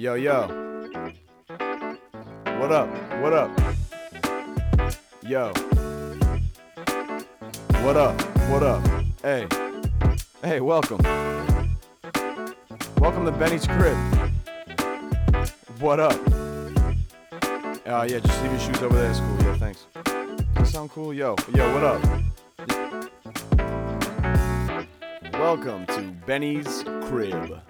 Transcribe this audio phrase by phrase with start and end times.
[0.00, 0.48] Yo, yo.
[2.58, 2.88] What up?
[3.20, 3.50] What up?
[5.22, 5.52] Yo.
[7.84, 8.18] What up?
[8.48, 8.82] What up?
[9.20, 9.46] Hey.
[10.42, 11.02] Hey, welcome.
[12.96, 13.98] Welcome to Benny's crib.
[15.80, 16.18] What up?
[17.84, 19.10] Uh, yeah, just leave your shoes over there.
[19.10, 19.42] It's cool.
[19.42, 19.86] Yeah, thanks.
[19.92, 21.12] Does that sound cool?
[21.12, 22.02] Yo, yo, what up?
[25.34, 27.60] Welcome to Benny's crib.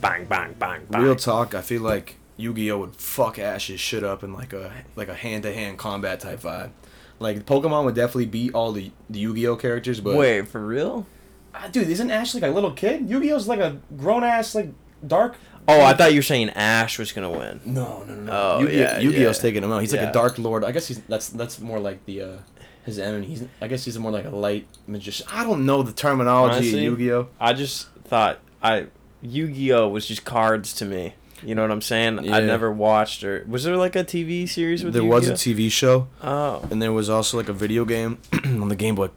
[0.00, 1.02] Bang, bang, bang, bang.
[1.02, 5.08] Real talk, I feel like Yu-Gi-Oh would fuck Ash's shit up in like a like
[5.08, 6.70] a hand-to-hand combat type vibe.
[7.18, 11.06] Like Pokemon would definitely beat all the, the Yu-Gi-Oh characters, but Wait, for real?
[11.54, 13.10] Ah, dude, isn't Ash like a little kid?
[13.10, 14.72] Yu-Gi-Oh's like a grown ass like
[15.06, 15.36] dark.
[15.68, 17.60] Oh, I thought you were saying Ash was gonna win.
[17.64, 18.32] No, no, no.
[18.32, 19.42] Oh, Yu-Gi-Oh, yeah, Yu-Gi-Oh's yeah.
[19.42, 19.80] taking him out.
[19.80, 20.10] He's like Yeah.
[20.10, 20.64] a dark lord.
[20.64, 22.36] I guess he's that's that's more like the uh
[22.84, 23.26] his enemy.
[23.26, 25.26] He's I guess he's more like a light magician.
[25.30, 27.28] I don't know the terminology Honestly, of Yu-Gi-Oh.
[27.38, 28.86] I just thought I
[29.22, 31.14] Yu-Gi-Oh was just cards to me.
[31.42, 32.24] You know what I'm saying?
[32.24, 32.36] Yeah.
[32.36, 35.14] I never watched or was there like a TV series with There Yu-Gi-Oh?
[35.16, 38.76] was a TV show, Oh, and there was also like a video game on the
[38.76, 39.08] Game Boy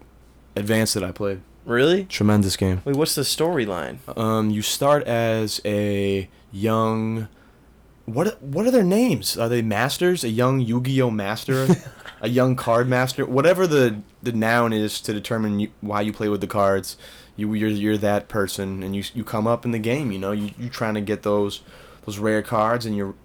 [0.55, 1.41] Advance that I played.
[1.65, 2.05] really?
[2.05, 2.81] Tremendous game.
[2.85, 3.97] Wait, what's the storyline?
[4.17, 7.27] Um, you start as a young.
[8.05, 9.37] What what are their names?
[9.37, 10.23] Are they masters?
[10.23, 11.67] A young Yu-Gi-Oh master,
[12.21, 16.29] a young card master, whatever the the noun is to determine you, why you play
[16.29, 16.97] with the cards.
[17.35, 20.11] You you're you're that person, and you you come up in the game.
[20.11, 21.61] You know you you trying to get those
[22.05, 23.15] those rare cards and your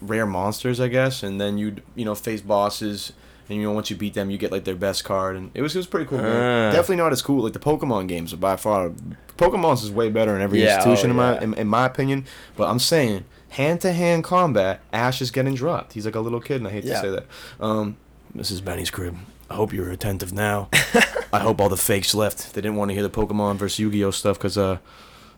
[0.00, 3.12] rare monsters, I guess, and then you you know face bosses.
[3.46, 5.60] And you know, once you beat them, you get like their best card, and it
[5.60, 6.16] was it was pretty cool.
[6.16, 6.70] man.
[6.70, 6.72] Ah.
[6.72, 8.90] Definitely not as cool like the Pokemon games are by far.
[9.36, 11.42] Pokemon's is way better in every Yeah, institution oh, in my yeah.
[11.42, 12.24] in, in my opinion.
[12.56, 15.92] But I'm saying hand to hand combat, Ash is getting dropped.
[15.92, 16.94] He's like a little kid, and I hate Yeah.
[16.94, 17.26] to say that.
[17.60, 17.98] Um,
[18.34, 19.14] this is Benny's crib.
[19.50, 20.68] I hope you're attentive now.
[21.32, 22.54] I hope all the fakes left.
[22.54, 24.78] They didn't want to hear the Pokemon versus Yu-Gi-Oh stuff because uh,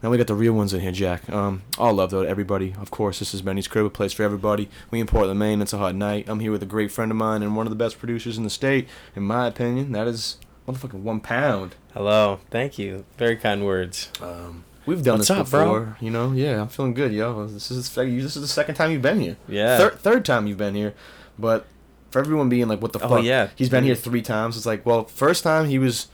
[0.03, 1.29] now we got the real ones in here, Jack.
[1.31, 2.75] Um, all love though to everybody.
[2.79, 4.69] Of course, this is Benny's crib, a place for everybody.
[4.91, 5.63] We in Portland, Maine.
[5.63, 6.29] It's a hot night.
[6.29, 8.45] I'm here with a great friend of mine and one of the best producers in
[8.45, 9.93] the state, in my opinion.
[9.93, 10.37] That is
[10.69, 11.75] motherfucking one pound.
[11.95, 13.05] Hello, thank you.
[13.17, 14.11] Very kind words.
[14.21, 15.65] Um, we've done What's this up, bro?
[15.65, 16.33] before, you know.
[16.33, 17.47] Yeah, I'm feeling good, yo.
[17.47, 19.37] This is this is the second time you've been here.
[19.49, 19.79] Yeah.
[19.79, 20.95] Third third time you've been here,
[21.39, 21.67] but
[22.11, 23.49] for everyone being like, "What the Oh, fuck?" yeah.
[23.57, 24.57] He's been here three times.
[24.57, 26.09] It's like, well, first time he was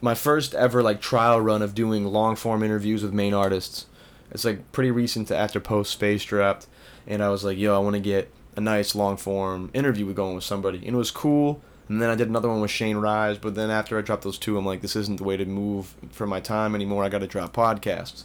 [0.00, 3.86] my first ever like trial run of doing long form interviews with Maine artists.
[4.30, 6.66] It's like pretty recent to after post space dropped,
[7.06, 10.34] and I was like, "Yo, I want to get a nice long form interview going
[10.34, 11.60] with somebody," and it was cool.
[11.88, 14.36] And then I did another one with Shane Rise, but then after I dropped those
[14.36, 17.02] two, I'm like, this isn't the way to move for my time anymore.
[17.02, 18.24] I got to drop podcasts.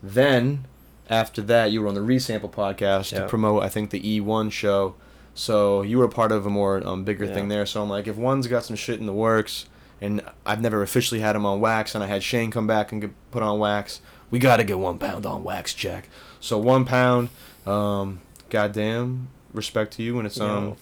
[0.00, 0.64] Then,
[1.10, 4.94] after that, you were on the Resample podcast to promote, I think, the E1 show.
[5.38, 7.32] So you were a part of a more um, bigger Yeah.
[7.32, 7.64] thing there.
[7.64, 9.66] So I'm like, if one's got some shit in the works,
[10.00, 13.00] and I've never officially had him on wax, and I had Shane come back and
[13.00, 14.00] get put on wax,
[14.32, 16.08] we got to get one pound on wax, Jack.
[16.40, 17.28] So one pound,
[17.66, 20.76] um, goddamn, respect to you, and it's um, Yo.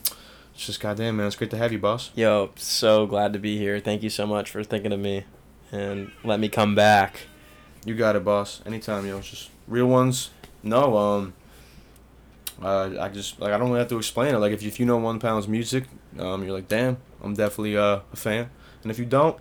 [0.55, 1.27] it's just goddamn, man.
[1.27, 2.11] It's great to have you, boss.
[2.15, 3.78] Yo, so glad to be here.
[3.78, 5.25] Thank you so much for thinking of me
[5.71, 7.27] and let me come back.
[7.84, 8.62] You got it, boss.
[8.65, 9.19] Anytime, yo.
[9.19, 10.31] It's just real ones.
[10.62, 11.34] No, um,
[12.62, 14.39] uh, I just like I don't really have to explain it.
[14.39, 15.84] Like if you, if you know One Pound's music,
[16.19, 18.50] um, you're like, damn, I'm definitely uh, a fan.
[18.83, 19.37] And if you don't,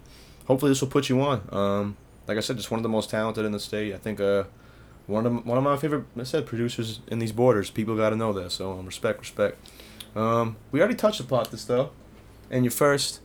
[0.48, 1.48] hopefully this will put you on.
[1.52, 3.94] Um, like I said, just one of the most talented in the state.
[3.94, 4.46] I think uh,
[5.08, 7.70] one of one of my favorite, I said, producers in these borders.
[7.70, 8.52] People got to know that.
[8.52, 9.58] So um, respect, respect.
[10.16, 11.92] Um, we already touched upon this though,
[12.50, 13.20] in your first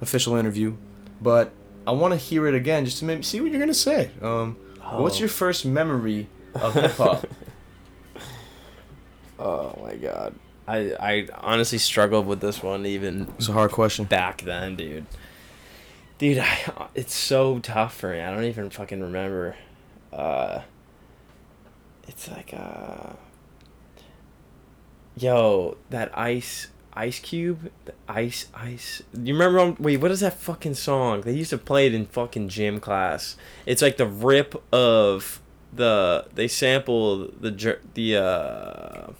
[0.00, 0.76] official interview,
[1.20, 1.50] but
[1.86, 4.10] I want to hear it again just to maybe see what you're gonna say.
[4.22, 4.56] Um,
[4.92, 5.20] What's Oh.
[5.20, 7.26] your first memory of hip hop?
[9.38, 10.34] Oh my god.
[10.66, 14.04] I I honestly struggled with this one even it's a hard question.
[14.04, 15.06] back then, dude.
[16.18, 18.20] Dude, I, it's so tough for me.
[18.20, 19.56] I don't even fucking remember.
[20.12, 20.62] Uh,
[22.06, 23.14] it's like uh,
[25.16, 29.02] yo, that ice, ice cube, the ice, ice.
[29.12, 29.58] You remember?
[29.58, 31.22] On, wait, what is that fucking song?
[31.22, 33.36] They used to play it in fucking gym class.
[33.66, 35.40] It's like the rip of
[35.72, 36.26] the.
[36.34, 39.12] They sample the the uh.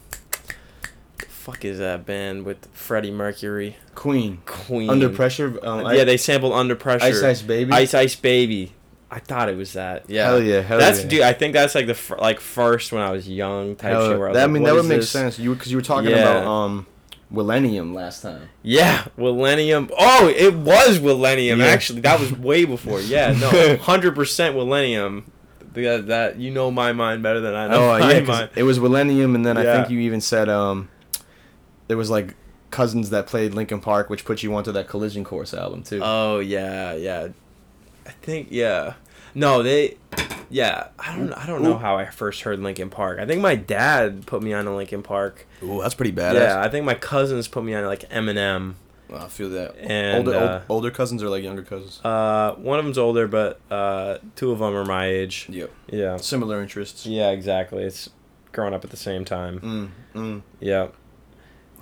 [1.45, 3.77] Fuck is that band with Freddie Mercury?
[3.95, 4.39] Queen.
[4.47, 4.89] Queen.
[4.89, 5.59] Under pressure.
[5.63, 7.05] Um, yeah, they sampled Under Pressure.
[7.05, 7.71] Ice Ice Baby.
[7.71, 8.73] Ice Ice Baby.
[9.11, 10.09] I thought it was that.
[10.09, 10.25] Yeah.
[10.25, 11.09] Hell yeah, hell that's yeah.
[11.09, 11.21] dude.
[11.21, 14.19] I think that's like the fir- like first when I was young type Hell, shit.
[14.19, 15.11] Where I was that, I mean, that would make this?
[15.11, 15.39] sense.
[15.39, 16.17] You because you were talking Yeah.
[16.39, 16.87] about um,
[17.29, 18.49] Millennium last time.
[18.63, 19.91] Yeah, Millennium.
[19.99, 21.59] Oh, it was Millennium.
[21.61, 21.67] Yeah.
[21.67, 23.01] Actually, that was way before.
[23.03, 25.31] Yeah, no, hundred percent Millennium.
[25.75, 28.51] That, that you know my mind better than I know Oh my yeah, mind.
[28.57, 30.89] it was Millennium, and then I think you even said um,
[31.89, 32.35] there was like
[32.71, 36.01] cousins that played Linkin Park, which put you onto that Collision Course album too.
[36.03, 37.29] Oh yeah, yeah.
[38.07, 38.95] I think yeah.
[39.35, 39.97] No, they.
[40.51, 43.19] yeah, I don't I don't know how I first heard Linkin Park.
[43.19, 45.47] I think my dad put me on to Linkin Park.
[45.63, 46.35] Ooh, that's pretty badass.
[46.35, 48.75] Yeah, I think my cousins put me on to, like Eminem.
[49.13, 49.77] I feel that.
[49.79, 52.01] And, older, uh, old, older cousins or like younger cousins?
[52.05, 55.47] Uh, one of them's older, but uh, two of them are my age.
[55.51, 55.71] Yep.
[55.89, 57.07] Yeah, Similar interests.
[57.07, 57.85] yeah, exactly.
[57.85, 58.11] It's
[58.53, 59.61] growing up at the same time.
[60.15, 60.43] Mm, mm.
[60.61, 60.89] Yeah,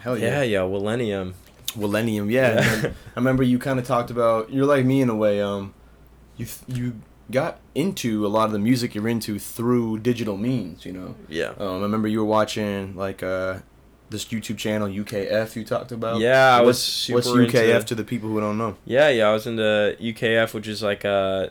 [0.03, 0.63] Hell yeah, yeah.
[0.63, 0.69] yeah.
[0.69, 1.35] Millennium.
[1.77, 2.61] Millennium, yeah.
[2.61, 2.91] Yeah.
[3.17, 5.41] I remember you kind of talked about you're like me in a way.
[5.41, 5.75] Um,
[6.37, 7.01] you th- you
[7.31, 10.85] got into a lot of the music you're into through digital means.
[10.85, 11.15] You know.
[11.29, 11.53] Yeah.
[11.59, 13.61] Um, I remember you were watching like uh,
[14.11, 15.57] this YouTube channel UKF.
[15.57, 16.21] You talked about.
[16.21, 18.77] Yeah, I was what's UKF into- to the people who don't know?
[18.85, 21.51] Yeah, yeah, I was into UKF, which is like a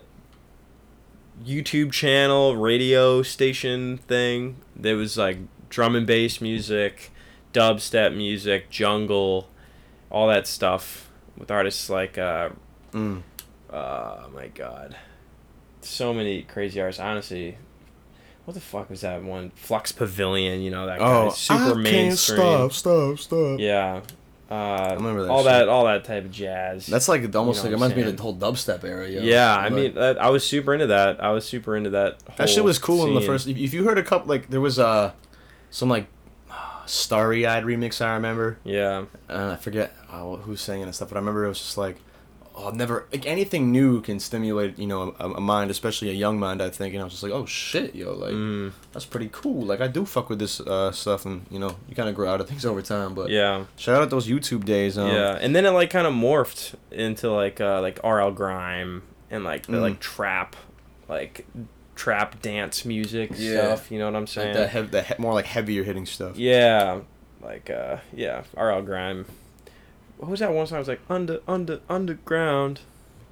[1.44, 4.56] YouTube channel, radio station thing.
[4.76, 5.38] There was like
[5.68, 7.10] drum and bass music,
[7.52, 9.48] dubstep music, jungle,
[10.10, 12.50] all that stuff with artists like uh
[12.92, 13.22] Mm.
[13.70, 14.96] uh my god.
[15.80, 17.56] So many crazy artists, honestly.
[18.44, 19.50] What the fuck was that one?
[19.54, 21.28] Flux Pavilion, you know that guy.
[21.30, 22.38] super mainstream.
[22.38, 23.18] stop, stop.
[23.18, 23.58] stop.
[23.60, 24.00] Yeah.
[24.50, 25.46] Uh, remember that all shit.
[25.46, 26.86] that all that type of jazz.
[26.86, 28.84] That's like almost You know like it what I'm reminds me of the whole dubstep
[28.84, 29.08] era.
[29.08, 29.22] Yo.
[29.22, 31.22] Yeah, I But mean, that, I was super into that.
[31.24, 32.18] I was super into that.
[32.36, 33.46] that shit was cool in the first.
[33.48, 35.12] If, if you heard a couple, like there was uh
[35.70, 36.06] some like
[36.86, 38.58] starry eyed remix I remember.
[38.64, 41.58] Yeah, uh, I forget uh, who's saying it and stuff, but I remember it was
[41.58, 41.96] just like,
[42.54, 46.14] oh, I've never like anything new can stimulate you know a, a mind, especially a
[46.14, 46.60] young mind.
[46.62, 49.62] I think, and I was just like, oh shit, yo, like mm, that's pretty cool.
[49.62, 52.30] Like I do fuck with this uh, stuff, and you know you kind of grow
[52.32, 53.14] out of things over time.
[53.14, 54.98] But yeah, shout out those YouTube days.
[54.98, 55.38] Um, yeah.
[55.40, 59.66] And then it like kind of morphed into like uh, like RL grime and like
[59.66, 59.80] the Mm.
[59.82, 60.56] like trap,
[61.08, 61.46] like
[62.02, 63.74] trap dance music Yeah.
[63.76, 63.90] stuff.
[63.92, 64.54] You know what I'm like saying?
[64.54, 66.36] that, hev- that he- more like heavier hitting stuff.
[66.36, 67.00] yeah,
[67.40, 69.24] like uh, yeah, RL grime.
[70.18, 70.76] What was that one song?
[70.76, 72.80] I was like under under underground.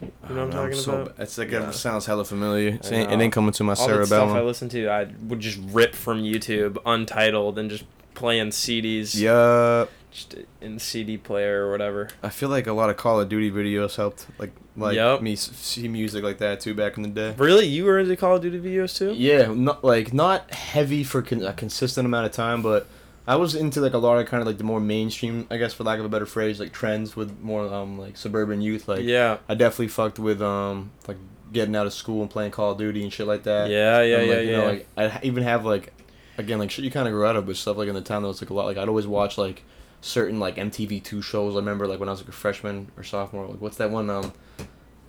[0.00, 1.14] You know what I'm don't talking so about?
[1.18, 1.68] It's like Yeah.
[1.68, 2.78] it sounds hella familiar.
[2.82, 4.46] It ain't coming to my all the stuff I cerebellum.
[4.46, 7.84] listened to, I would just rip from YouTube, untitled, and just
[8.14, 9.14] playing CDs.
[9.20, 12.08] Yeah, Just in the CD player or whatever.
[12.22, 15.22] I feel like a lot of Call of Duty videos helped like like Yup.
[15.22, 17.34] me see music like that too back in the day.
[17.38, 19.12] Really, you were into Call of Duty videos too?
[19.12, 22.88] Yeah, not like not heavy for con- a consistent amount of time, but
[23.26, 25.72] I was into like a lot of kind of like the more mainstream, I guess
[25.74, 28.88] for lack of a better phrase, like trends with more um like suburban youth.
[28.88, 31.18] Like yeah, I definitely fucked with um like
[31.52, 33.70] getting out of school and playing Call of Duty and shit like that.
[33.70, 34.56] yeah, yeah, And, yeah, like, you yeah.
[34.56, 35.92] know, like I even have like
[36.36, 38.22] again like shit you kind of grew out of, but stuff like in the town
[38.22, 38.66] that was like a lot.
[38.66, 39.62] Like I'd always watch like
[40.00, 41.54] certain like MTV two shows.
[41.54, 43.46] I remember like when I was like a freshman or sophomore.
[43.46, 44.08] Like what's that one?
[44.10, 44.32] Um,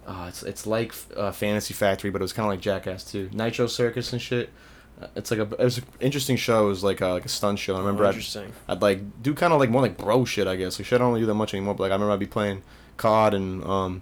[0.08, 3.30] uh, it's it's like uh, Fantasy Factory, but it was kind of like Jackass too.
[3.34, 4.50] Nitro Circus and shit.
[5.02, 6.66] Uh, It's like a it was an interesting show.
[6.66, 7.76] It was like uh, like a stunt show.
[7.76, 8.52] I remember Oh, I'd, interesting.
[8.68, 10.48] I'd like do kind of like more like bro shit.
[10.48, 10.98] I guess like shit.
[10.98, 11.76] I don't really do that much anymore.
[11.76, 12.64] But like I remember I'd be playing
[12.98, 14.02] COD and um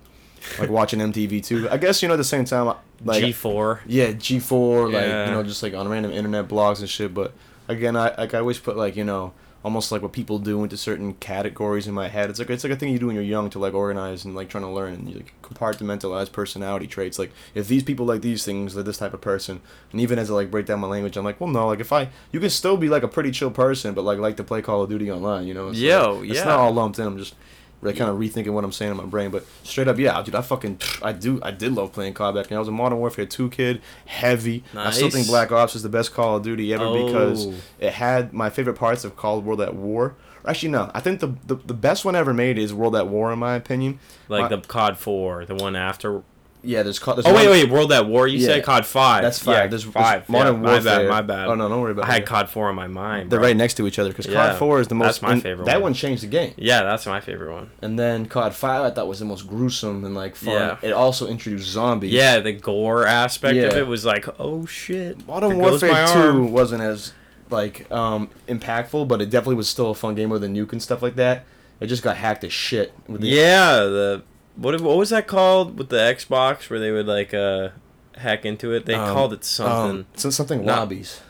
[0.57, 1.69] like watching MTV too.
[1.69, 3.81] I guess you know at the same time like G four.
[3.85, 7.13] yeah, G four, like you know, just like on random internet blogs and shit.
[7.13, 7.33] But
[7.67, 9.33] again, I like I always put like you know
[9.63, 12.29] almost like what people do into certain categories in my head.
[12.29, 14.35] It's like it's like a thing you do when you're young to like organize and
[14.35, 17.19] like trying to learn and you like compartmentalize personality traits.
[17.19, 19.61] Like if these people like these things, they're this type of person.
[19.91, 21.91] And even as I like break down my language, I'm like, well, no, like if
[21.91, 24.61] I you can still be like a pretty chill person, but like like to play
[24.61, 25.47] Call of Duty online.
[25.47, 25.69] You know?
[25.69, 27.07] It's Yo, like, It's not all lumped in.
[27.07, 27.35] I'm just.
[27.81, 30.41] Kind of rethinking what I'm saying in my brain, but straight up, yeah, dude, I
[30.41, 32.57] fucking, I do, I did love playing COD back then.
[32.57, 34.63] I was a Modern Warfare 2 kid, heavy.
[34.75, 37.53] I still think Black Ops is the best Call of Duty ever because Oh.
[37.79, 40.15] it had my favorite parts of called World at War.
[40.45, 43.31] Actually, no, I think the, the the best one ever made is World at War,
[43.33, 43.99] in my opinion.
[44.29, 46.23] Like My- the COD four, the one after.
[46.61, 48.27] Yeah, there's, COD, there's Oh wait, wait, World at War.
[48.27, 48.47] You Yeah.
[48.47, 49.21] said COD five.
[49.23, 49.53] That's five.
[49.55, 50.27] Yeah, there's, there's five.
[50.27, 51.07] Modern yeah, my bad.
[51.09, 51.47] My bad.
[51.47, 52.25] Oh no, don't worry about I had.
[52.25, 53.29] COD four on my mind.
[53.29, 53.47] They're bro.
[53.47, 55.05] right next to each other because Yeah, COD 4 is the most.
[55.07, 55.83] that's my and favorite That one.
[55.83, 56.53] one changed the game.
[56.57, 57.69] Yeah, that's my favorite one.
[57.81, 60.53] And then COD 5 I thought was the most gruesome and like fun.
[60.53, 60.77] Yeah.
[60.81, 62.11] It also introduced zombies.
[62.11, 65.25] Yeah, the gore aspect of it was like, oh shit.
[65.27, 67.13] Modern Warfare 2 wasn't as
[67.49, 70.83] like um impactful, but it definitely was still a fun game with a nuke and
[70.83, 71.45] stuff like that.
[71.79, 72.91] It just got hacked as shit.
[73.07, 74.23] With the, Yeah, the
[74.61, 77.69] what what was that called with the Xbox where they would like uh
[78.17, 78.85] hack into it?
[78.85, 79.99] They Um, called it something.
[80.01, 81.21] Um, so- something Not- lobbies,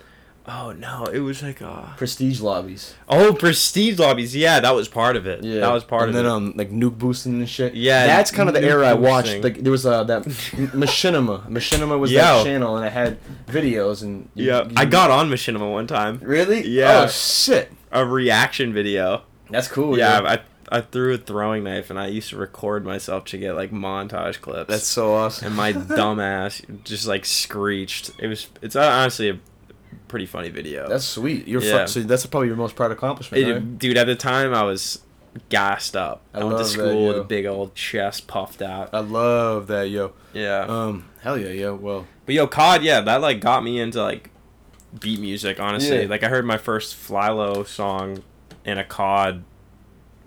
[0.48, 2.96] oh no, it was like uh prestige lobbies.
[3.08, 4.36] oh prestige lobbies.
[4.36, 5.44] Yeah, that was part of it.
[5.44, 6.36] Yeah, that was part and of then it.
[6.36, 7.76] And then um like nuke boosting and shit.
[7.76, 9.28] Yeah, that's kind of the era I watched.
[9.28, 9.44] boosting.
[9.44, 10.24] Like there was uh that
[10.74, 11.48] Machinima.
[11.50, 12.20] Machinima was Yo.
[12.22, 13.18] that channel and it had
[13.48, 16.20] videos and you- yeah, you- I got on Machinima one time.
[16.24, 17.04] really Yeah.
[17.04, 19.24] oh shit A reaction video.
[19.50, 20.30] that's cool yeah, yeah.
[20.32, 20.40] I
[20.72, 24.40] I threw a throwing knife and I used to record myself to get like montage
[24.42, 24.70] clips.
[24.70, 25.48] that's so awesome.
[25.48, 28.12] and my dumb ass just like screeched.
[28.20, 29.40] It was it's honestly a
[30.08, 30.88] pretty funny video.
[30.88, 31.48] that's sweet.
[31.48, 31.80] You're Yeah.
[31.80, 33.44] fuck, so that's probably your most proud accomplishment.
[33.44, 33.80] It- right?
[33.80, 33.98] dude.
[33.98, 35.00] At the time, I was
[35.50, 36.22] gassed up.
[36.34, 38.90] I I, went to love that, school with a big old chest puffed out.
[38.94, 40.14] I love that, yo.
[40.34, 41.76] Yeah, Um, hell yeah, yo.
[41.76, 44.30] Well, But yo, COD, yeah, that like got me into like
[45.00, 45.60] beat music.
[45.60, 46.08] Honestly, Yeah.
[46.10, 48.24] like I heard my first Flylo song
[48.66, 49.44] in a COD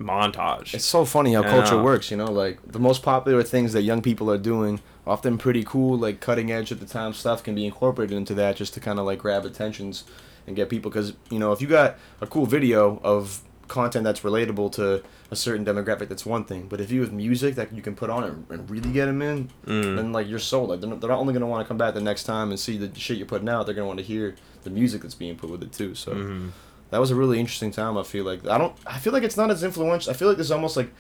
[0.01, 0.75] montage.
[0.75, 2.31] It's so funny how culture works, you know.
[2.31, 6.51] Like the most popular things that young people are doing, often pretty cool, like cutting
[6.51, 9.19] edge at the time stuff, can be incorporated into that just to kind of like
[9.19, 10.05] grab attentions
[10.47, 10.91] and get people.
[10.91, 15.37] Because you know, if you got a cool video of content that's relatable to a
[15.37, 16.67] certain demographic, that's one thing.
[16.69, 19.23] But if you have music that you can put on and, and really get them
[19.23, 19.97] in, Mm.
[19.97, 20.69] then like you're sold.
[20.71, 22.59] Like they're not, they're not only gonna want to come back the next time and
[22.61, 23.65] see the shit you're putting out.
[23.67, 24.35] They're gonna want to hear
[24.65, 25.95] the music that's being put with it too.
[25.95, 26.51] So Mhm.
[26.93, 27.99] That was a really interesting time.
[27.99, 28.75] I feel like I don't.
[28.87, 30.11] I feel like it's not as influential.
[30.13, 30.91] I feel like there's almost like,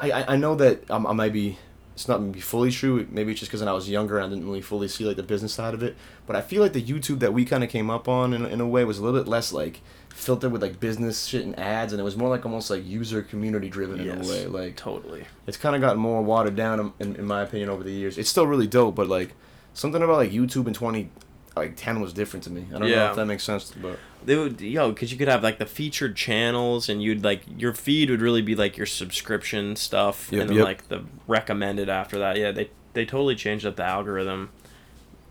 [0.00, 1.58] I I, I know that um, I might be.
[1.94, 3.06] It's not maybe fully true.
[3.10, 5.16] Maybe it's just because when I was younger, and I didn't really fully see like
[5.16, 5.96] the business side of it.
[6.26, 8.60] But I feel like the YouTube that we kind of came up on in, in
[8.60, 9.80] a way was a little bit less like
[10.10, 13.22] filtered with like business shit and ads, and it was more like almost like user
[13.22, 14.28] community driven in Yes.
[14.28, 14.46] a way.
[14.46, 15.24] Like Totally.
[15.46, 18.18] it's kind of gotten more watered down in, in, in my opinion over the years.
[18.18, 19.32] It's still really dope, but like
[19.72, 21.08] something about like YouTube in twenty
[21.56, 22.66] like ten was different to me.
[22.68, 25.42] I don't know if that makes sense, but They would, yo, because you could have
[25.42, 29.76] like the featured channels, and you'd like your feed would really be like your subscription
[29.76, 30.64] stuff, Yep, and then yep.
[30.66, 32.36] like the recommended after that.
[32.36, 34.50] Yeah, they they totally changed up the algorithm.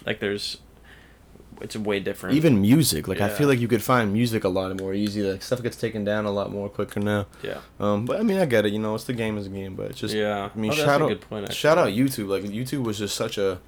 [0.05, 0.57] Like there's,
[1.61, 2.35] it's way different.
[2.35, 5.21] even music, like I feel like you could find music a lot more easy.
[5.23, 7.25] Like stuff gets taken down a lot more quicker now.
[7.43, 8.73] yeah, Um, but I mean, I get it.
[8.73, 10.49] You know, it's the game is a game, but it's just yeah.
[10.53, 11.87] I mean, Oh, that's shout a out, good point, shout out.
[11.89, 12.27] YouTube.
[12.27, 13.59] Like YouTube was just such a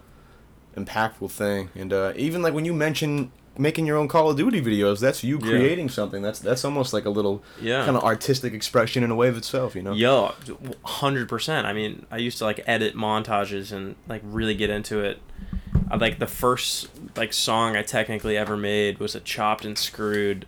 [0.77, 4.61] impactful thing, and uh, even like when you mention making your own Call of Duty
[4.61, 5.49] videos, that's you Yeah.
[5.49, 6.21] creating something.
[6.21, 7.83] That's that's almost like a little Yeah.
[7.85, 9.75] kind of artistic expression in a way of itself.
[9.75, 9.93] You know.
[9.93, 10.31] Yeah,
[10.85, 11.65] hundred percent.
[11.65, 15.19] I mean, I used to like edit montages and like really get into it.
[15.89, 20.45] I, like the first like song I technically ever made was a chopped and screwed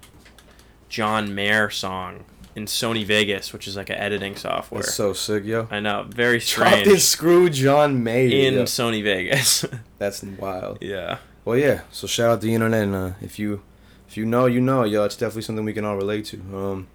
[0.89, 2.25] John Mayer song
[2.59, 4.81] in Sony Vegas, which is like an editing software.
[4.81, 5.67] That's so sick, yo.
[5.71, 6.87] I know, very strange.
[6.87, 8.47] and screw John Mayer.
[8.47, 8.63] in yo.
[8.63, 9.65] Sony Vegas.
[9.97, 10.77] That's wild.
[10.81, 11.19] yeah.
[11.45, 11.81] Well, yeah.
[11.91, 13.61] So shout out the internet, and uh, if you
[14.07, 16.37] if you know, you know, yo, it's definitely something we can all relate to.
[16.53, 16.87] Um,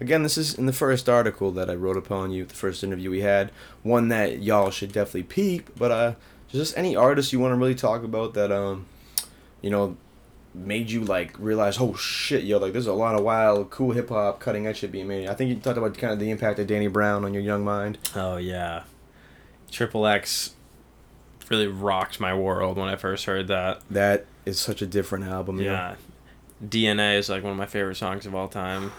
[0.00, 3.10] again, this is in the first article that I wrote upon you, the first interview
[3.10, 3.50] we had,
[3.82, 5.70] one that y'all should definitely peep.
[5.76, 6.14] But uh,
[6.48, 8.86] just any artist you want to really talk about that um,
[9.60, 9.96] you know,
[10.54, 14.08] made you like realize, oh shit, yo, like there's a lot of wild, cool hip
[14.10, 15.28] hop, cutting edge shit being made.
[15.28, 17.64] I think you talked about kind of the impact of Danny Brown on your young
[17.64, 17.98] mind.
[18.14, 18.82] Oh yeah.
[19.70, 20.54] Triple X
[21.48, 23.80] really rocked my world when I first heard that.
[23.90, 25.58] That is such a different album.
[25.60, 25.72] yo.
[25.72, 25.94] Yeah.
[26.64, 28.92] DNA is like one of my favorite songs of all time.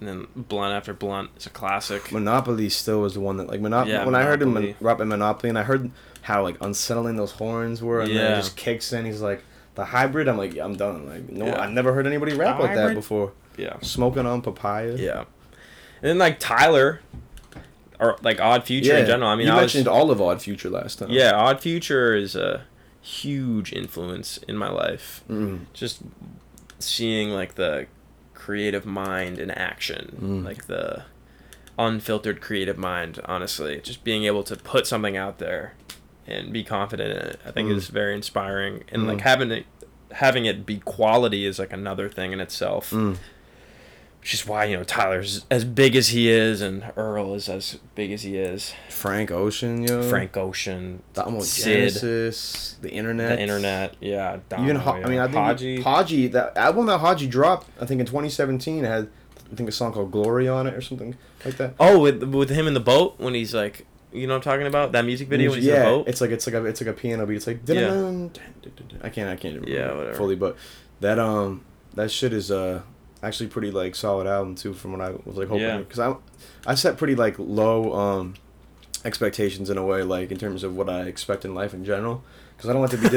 [0.00, 2.10] And then Blunt After Blunt is a classic.
[2.12, 4.76] Monopoly still was the one that like Monop- Yeah, when I heard him Monopoly.
[4.80, 5.90] rap in Monopoly and I heard
[6.22, 8.32] how like unsettling those horns were and then Yeah.
[8.34, 9.04] it just kicks in.
[9.06, 9.42] He's like
[9.74, 10.28] the hybrid.
[10.28, 11.06] I'm like I'm done.
[11.08, 11.60] Like no, Yeah.
[11.60, 13.32] I've never heard anybody rap like that before.
[13.56, 13.76] Yeah.
[13.80, 14.96] Smoking on papaya.
[14.96, 15.20] Yeah.
[16.00, 17.00] And then like Tyler
[18.00, 19.28] or like Odd Future in general.
[19.30, 21.10] I mean, you I was, mentioned all of Odd Future last time.
[21.10, 22.64] yeah, Odd Future is a
[23.00, 25.22] huge influence in my life.
[25.30, 25.66] Mm.
[25.72, 26.02] Just
[26.78, 27.86] seeing like the
[28.34, 30.44] creative mind in action, Mm.
[30.44, 31.04] like the
[31.78, 33.80] unfiltered creative mind, honestly.
[33.82, 35.74] Just being able to put something out there
[36.26, 37.76] and be confident in it, I think Mm.
[37.76, 38.84] is very inspiring.
[38.90, 39.22] And like Mm.
[39.22, 39.66] having it
[40.12, 42.90] having it be quality is like another thing in itself.
[42.90, 43.16] Mm.
[44.20, 47.78] Which is why, you know, Tyler's as big as he is and Earl is as
[47.96, 48.72] big as he is.
[48.88, 50.00] Frank Ocean, yo.
[50.02, 51.02] Frank Ocean,
[51.40, 51.64] Syd.
[51.64, 53.30] Genesis, the internet.
[53.36, 54.36] the internet, yeah.
[54.52, 55.06] Even Dono, Ho- yeah.
[55.06, 55.82] I mean, I think Hodgy.
[55.82, 59.08] Hodgy, that album that Hodgy dropped, I think in 2017, had
[59.50, 61.74] I think a song called "Glory" on it or something like that.
[61.80, 64.66] Oh, with with him in the boat when he's like, you know what I'm talking
[64.66, 64.92] about?
[64.92, 66.08] That music video when yeah, the boat?
[66.08, 67.36] it's like it's like a it's like a piano beat.
[67.36, 68.28] It's like Yeah.
[69.02, 70.14] I can't I can't remember Yeah, whatever.
[70.14, 70.56] fully, but
[71.00, 71.64] that um
[71.94, 72.82] that shit is uh
[73.22, 75.78] actually pretty like solid album too from what I was like hoping Yeah.
[75.78, 76.14] because I
[76.66, 78.34] I set pretty like low um
[79.04, 82.22] expectations in a way like in terms of what I expect in life in general
[82.56, 83.08] because I don't like to be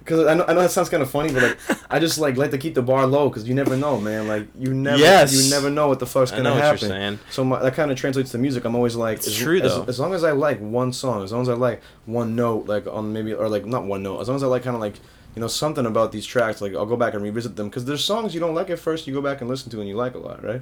[0.00, 1.58] because I, know I know that sounds kind of funny but like
[1.90, 4.46] I just like like to keep the bar low because you never know man like
[4.58, 5.32] you never Yes.
[5.32, 8.38] you never know what the fuck's gonna happen so my, that kind of translates to
[8.38, 8.64] music.
[8.64, 11.32] I'm always like, It's as, true, as, as long as I like one song, as
[11.32, 14.28] long as I like one note, like on maybe or like not one note, as
[14.28, 14.96] long as I like kind of like
[15.34, 18.04] you know something about these tracks, like I'll go back and revisit them because there's
[18.04, 20.14] songs you don't like at first, you go back and listen to and you like
[20.14, 20.60] a lot, right?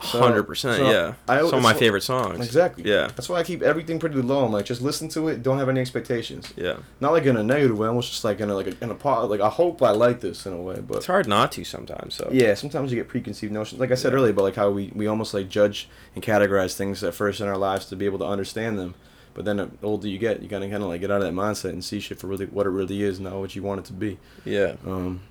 [0.00, 1.14] So- Hundred percent, so yeah.
[1.28, 2.38] I- Some of my favorite songs.
[2.44, 2.84] Exactly.
[2.88, 3.08] Yeah.
[3.08, 4.44] That's why I keep everything pretty low.
[4.44, 5.42] I'm like, just listen to it.
[5.42, 6.52] Don't have any expectations.
[6.56, 6.76] Yeah.
[7.00, 7.88] Not like in a negative way.
[7.88, 9.28] Almost just like in a like a, in a pot.
[9.28, 12.14] Like I hope I like this in a way, but It's hard not to sometimes.
[12.14, 13.80] So yeah, sometimes you get preconceived notions.
[13.80, 17.02] Like I said earlier, but like how we, we almost like judge and categorize things
[17.02, 18.94] at first in our lives to be able to understand them.
[19.34, 21.34] But then the older you get, you gotta kind of like get out of that
[21.34, 23.84] mindset and see shit for really what it really is, not what you want it
[23.86, 24.18] to be.
[24.44, 24.76] yeah.
[24.86, 25.22] Um,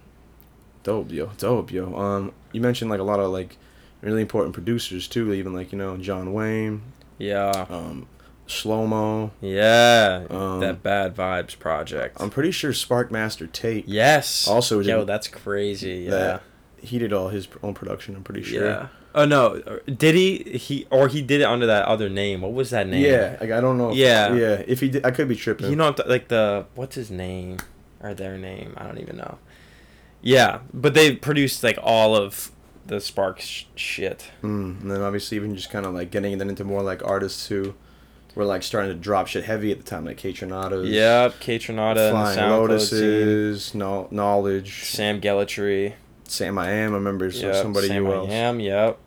[0.84, 1.96] dope, yo, dope, yo.
[1.98, 3.58] Um, you mentioned like a lot of like
[4.02, 6.82] really important producers too, even like you know Jon Wayne,
[7.18, 7.66] Yeah.
[7.70, 8.08] um,
[8.46, 9.32] Slow Mo.
[9.42, 12.16] Yeah, Um, that Bad Vibes project.
[12.22, 13.84] I'm pretty sure Sparkmaster Tape.
[13.88, 14.48] yes.
[14.48, 16.06] Also, yo, that's crazy.
[16.06, 16.12] Yeah.
[16.12, 16.42] that
[16.80, 18.16] he did all his own production.
[18.16, 18.66] I'm pretty sure.
[18.66, 18.88] Yeah.
[19.16, 20.44] Oh no, did he?
[20.58, 22.42] He or he did it under that other name.
[22.42, 23.04] What was that name?
[23.04, 23.90] Yeah, like I don't know.
[23.90, 24.34] If, Yeah.
[24.36, 24.62] yeah.
[24.68, 25.72] If he did, I could be tripping.
[25.72, 27.58] You know, what I'm t- like the what's his name
[28.00, 28.76] or their name?
[28.78, 29.40] I don't even know.
[30.22, 32.52] Yeah, but they produced like all of
[32.88, 34.26] the Sparks sh- shit.
[34.42, 37.48] Mm, and then obviously even just kind of like getting then into more like artists
[37.48, 37.74] who
[38.36, 40.88] were like starting to drop shit heavy at the time, like Kaytranada.
[40.90, 42.70] Yeah, Kaytranada and Flying SoundCloud.
[42.70, 45.94] Lotuses, no, Knowledge, Sam Gellaitry.
[46.26, 48.26] Sam I Am, I remember so Yep, somebody Sam you I.
[48.26, 48.98] Am, yep.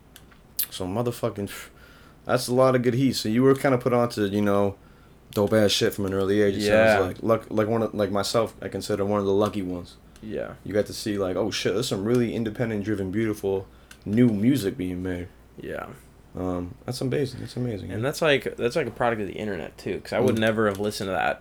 [0.71, 1.51] So motherfucking,
[2.25, 3.15] that's a lot of good heat.
[3.17, 4.77] So you were kind of put onto you know,
[5.33, 6.55] dope ass shit from an early age.
[6.57, 6.97] It Yeah.
[6.99, 9.97] sounds like luck, like one of like myself, I consider one of the lucky ones.
[10.23, 10.55] Yeah.
[10.65, 13.67] You got to see like, oh shit, there's some really independent driven, beautiful,
[14.05, 15.29] new music being made.
[15.61, 15.87] Yeah.
[16.37, 17.41] Um, that's amazing.
[17.41, 17.91] That's amazing.
[17.91, 20.41] And that's like that's like a product of the internet too, because I would Mm.
[20.41, 21.41] never have listened to that,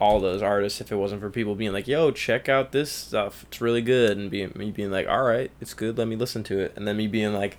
[0.00, 3.44] all those artists, if it wasn't for people being like, "Yo, check out this stuff.
[3.48, 5.96] It's really good," and being me being like, "All right, it's good.
[5.98, 7.56] Let me listen to it," and then me being like,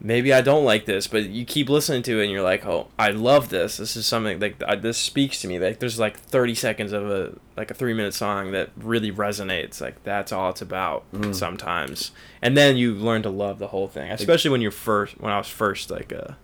[0.00, 2.88] "Maybe I don't like this," but you keep listening to it, and you're like, "Oh,
[2.98, 3.76] I love this.
[3.78, 7.10] This is something like I, this speaks to me." Like there's like 30 seconds of
[7.10, 9.80] a like a three minute song that really resonates.
[9.80, 11.34] Like that's all it's about Mm.
[11.34, 12.10] sometimes,
[12.42, 15.20] and then you learn to love the whole thing, especially when you're first.
[15.20, 16.34] When I was first like uh,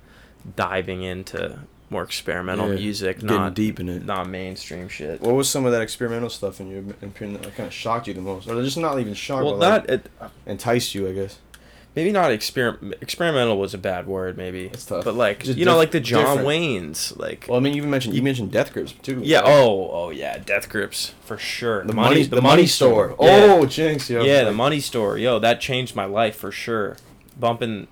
[0.57, 4.05] diving into more experimental Yeah, music, getting not deep in it.
[4.05, 5.21] not mainstream shit.
[5.21, 8.15] What was some of that experimental stuff in your opinion that kind of shocked you
[8.15, 10.11] the most, or just not even shocked, well, but like, it,
[10.47, 11.09] enticed you?
[11.09, 11.39] I guess.
[11.97, 14.67] Maybe not exper- experimental was a bad word, maybe.
[14.67, 15.05] It's tough.
[15.05, 16.49] But like Just you know, like the John different.
[16.49, 19.21] Waynes, like Well, I mean, you even mentioned you mentioned Death Grips too.
[19.23, 19.41] yeah.
[19.41, 21.85] Like, Oh, oh yeah, Death Grips for sure.
[21.85, 23.11] the money, the money store.
[23.21, 23.57] Yeah.
[23.59, 24.23] Oh, jinx, yo.
[24.25, 25.17] yeah, the money store.
[25.19, 26.97] Yo, that changed my life for sure.
[27.39, 27.89] Bumping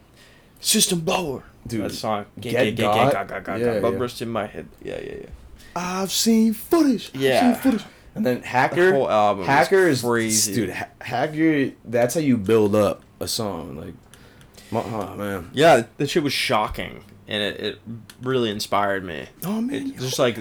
[0.60, 1.42] System Blower.
[1.66, 2.26] Dude, that song.
[2.40, 3.78] Get Get, get, get, ga, ga, ga, Yeah.
[3.80, 4.22] Blood yeah.
[4.24, 4.66] in my head.
[4.82, 5.26] Yeah, yeah, yeah.
[5.76, 7.10] I've seen footage.
[7.14, 7.86] yeah I've seen footage.
[8.14, 8.92] And then The Hacker.
[8.92, 9.46] whole album.
[9.46, 10.54] Hacker is is crazy.
[10.54, 10.70] dude.
[10.70, 11.70] Ha- Hacker.
[11.84, 13.76] That's how you build up a song.
[13.76, 13.94] Like,
[14.72, 15.50] oh man.
[15.52, 17.78] Yeah, the shit was shocking, and it, it
[18.22, 19.26] really inspired me.
[19.44, 19.88] Oh man.
[19.90, 20.38] It, just like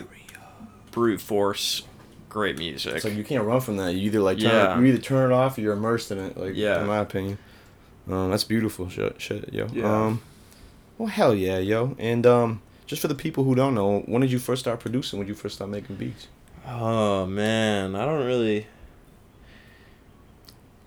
[0.91, 1.83] brute force,
[2.29, 2.95] great music.
[2.95, 3.93] It's like you can't run from that.
[3.93, 4.79] You either like turn Yeah.
[4.79, 6.37] you either turn it off or you're immersed in it.
[6.37, 6.81] Like Yeah.
[6.81, 7.37] in my opinion,
[8.09, 9.67] um, that's beautiful shit, shit, yo.
[9.71, 10.05] Yeah.
[10.05, 10.21] Um,
[10.97, 11.95] well, hell yeah, yo.
[11.97, 15.17] And um, just for the people who don't know, when did you first start producing?
[15.19, 16.27] When did you first start making beats?
[16.67, 18.67] oh man, I don't really.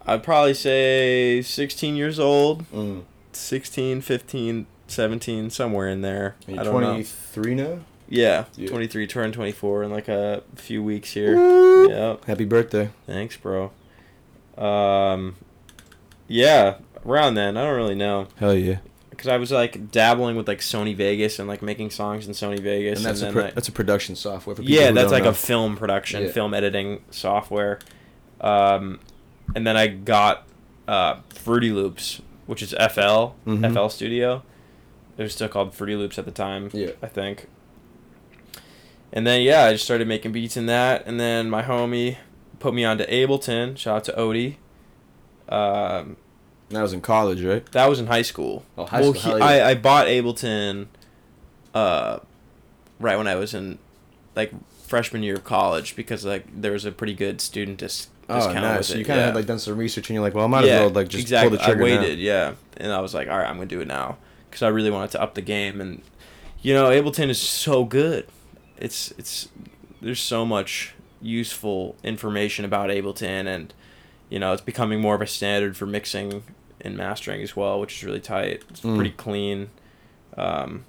[0.06, 3.02] I'd probably say 16 years old, Mm.
[3.32, 6.36] 16, 15, 17, somewhere in there.
[6.48, 6.92] I don't know.
[6.92, 7.78] 23 now.
[8.08, 8.68] Yeah, Yeah.
[8.68, 11.34] 23, turn 24 in like a few weeks here.
[11.36, 11.88] Woo!
[11.88, 12.26] Yep.
[12.26, 12.90] Happy birthday.
[13.06, 13.70] Thanks, bro.
[14.58, 15.36] Um,
[16.28, 18.28] yeah, around then, I don't really know.
[18.36, 18.78] Hell yeah.
[19.10, 22.58] because I was like dabbling with like Sony Vegas and like making songs in Sony
[22.60, 25.12] Vegas, And that's a then, pro- like- that's a production software for people yeah, that's
[25.12, 25.30] like know.
[25.30, 26.30] a film production, Yeah.
[26.32, 27.78] film editing software.
[28.40, 28.98] Um,
[29.54, 30.46] and then I got
[30.87, 33.72] uh, Fruity Loops, which is FL Mhm.
[33.72, 34.42] FL Studio.
[35.16, 36.90] It was still called Fruity Loops at the time, Yeah.
[37.02, 37.46] I think.
[39.12, 42.16] And then yeah, I just started making beats in that, and then my homie
[42.59, 43.76] put me onto Ableton.
[43.78, 44.57] Shout out to Odie.
[45.48, 46.16] Um,
[46.70, 47.64] That was in college, right?
[47.72, 48.64] that was in high school.
[48.76, 49.42] Oh, high well, school, he.
[49.42, 50.87] I, I bought Ableton
[51.74, 52.18] uh,
[52.98, 53.78] right when I was in
[54.35, 54.52] like
[54.87, 58.88] freshman year of college because like there was a pretty good student dis- Oh, nice.
[58.88, 59.26] So you kind of yeah.
[59.26, 61.08] had like done some research, and you're like, well, I might yeah, as well like
[61.08, 61.50] just exactly.
[61.50, 62.00] pull the trigger I now.
[62.00, 64.16] waited, yeah, and I was like, all right, I'm gonna do it now
[64.48, 66.02] because I really wanted to up the game, and
[66.62, 68.26] you know, Ableton is so good.
[68.78, 69.48] It's it's
[70.00, 73.72] there's so much useful information about Ableton, and
[74.30, 76.42] you know, it's becoming more of a standard for mixing
[76.80, 78.62] and mastering as well, which is really tight.
[78.70, 78.96] It's Mm.
[78.96, 79.70] pretty clean.
[80.37, 80.84] Um,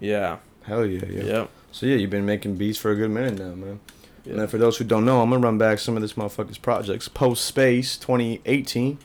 [0.00, 0.38] yeah.
[0.62, 1.22] Hell yeah, yeah.
[1.24, 1.50] Yep.
[1.72, 3.80] So yeah, you've been making beats for a good minute now, man.
[4.24, 4.32] Yeah.
[4.32, 6.58] And then for those who don't know, I'm gonna run back some of this motherfucker's
[6.58, 7.08] projects.
[7.08, 8.98] Post Space 2018,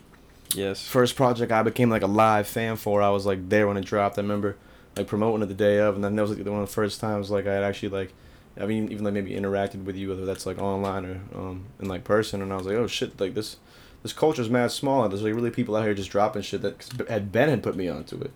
[0.55, 0.87] Yes.
[0.87, 3.01] first project I became like a live fan for.
[3.01, 4.17] I was like there when it dropped.
[4.17, 4.55] I remember
[4.97, 6.99] like promoting it the day of, and then that was like one of the first
[6.99, 8.13] times like I had actually like,
[8.59, 11.87] I mean even like maybe interacted with you, whether that's like online or um in
[11.87, 13.57] like person, and I was like, oh shit, like this
[14.01, 15.07] this culture's mad small.
[15.09, 17.87] There's like really people out here just dropping shit that had Ben had put me
[17.89, 18.31] onto it,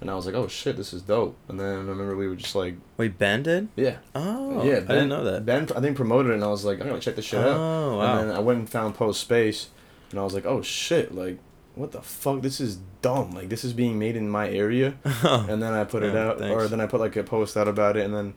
[0.00, 1.36] and I was like, oh shit, this is dope.
[1.48, 3.68] And then I remember we were just like, Wait, Ben did?
[3.76, 3.96] yeah.
[4.14, 5.46] Oh, yeah, I didn't know that.
[5.46, 7.56] Ben, I think promoted it, and I was like, I'm gonna check this shit out.
[7.56, 8.18] Oh, wow.
[8.20, 9.68] And then I went and found Post Space,
[10.10, 11.38] and I was like, oh shit, like,
[11.74, 12.40] what the fuck?
[12.42, 13.32] This is dumb.
[13.32, 14.94] Like, this is being made in my area.
[15.24, 15.46] Oh.
[15.48, 17.68] And then I put it Yeah, out, or then I put like a post out
[17.68, 18.34] about it, and then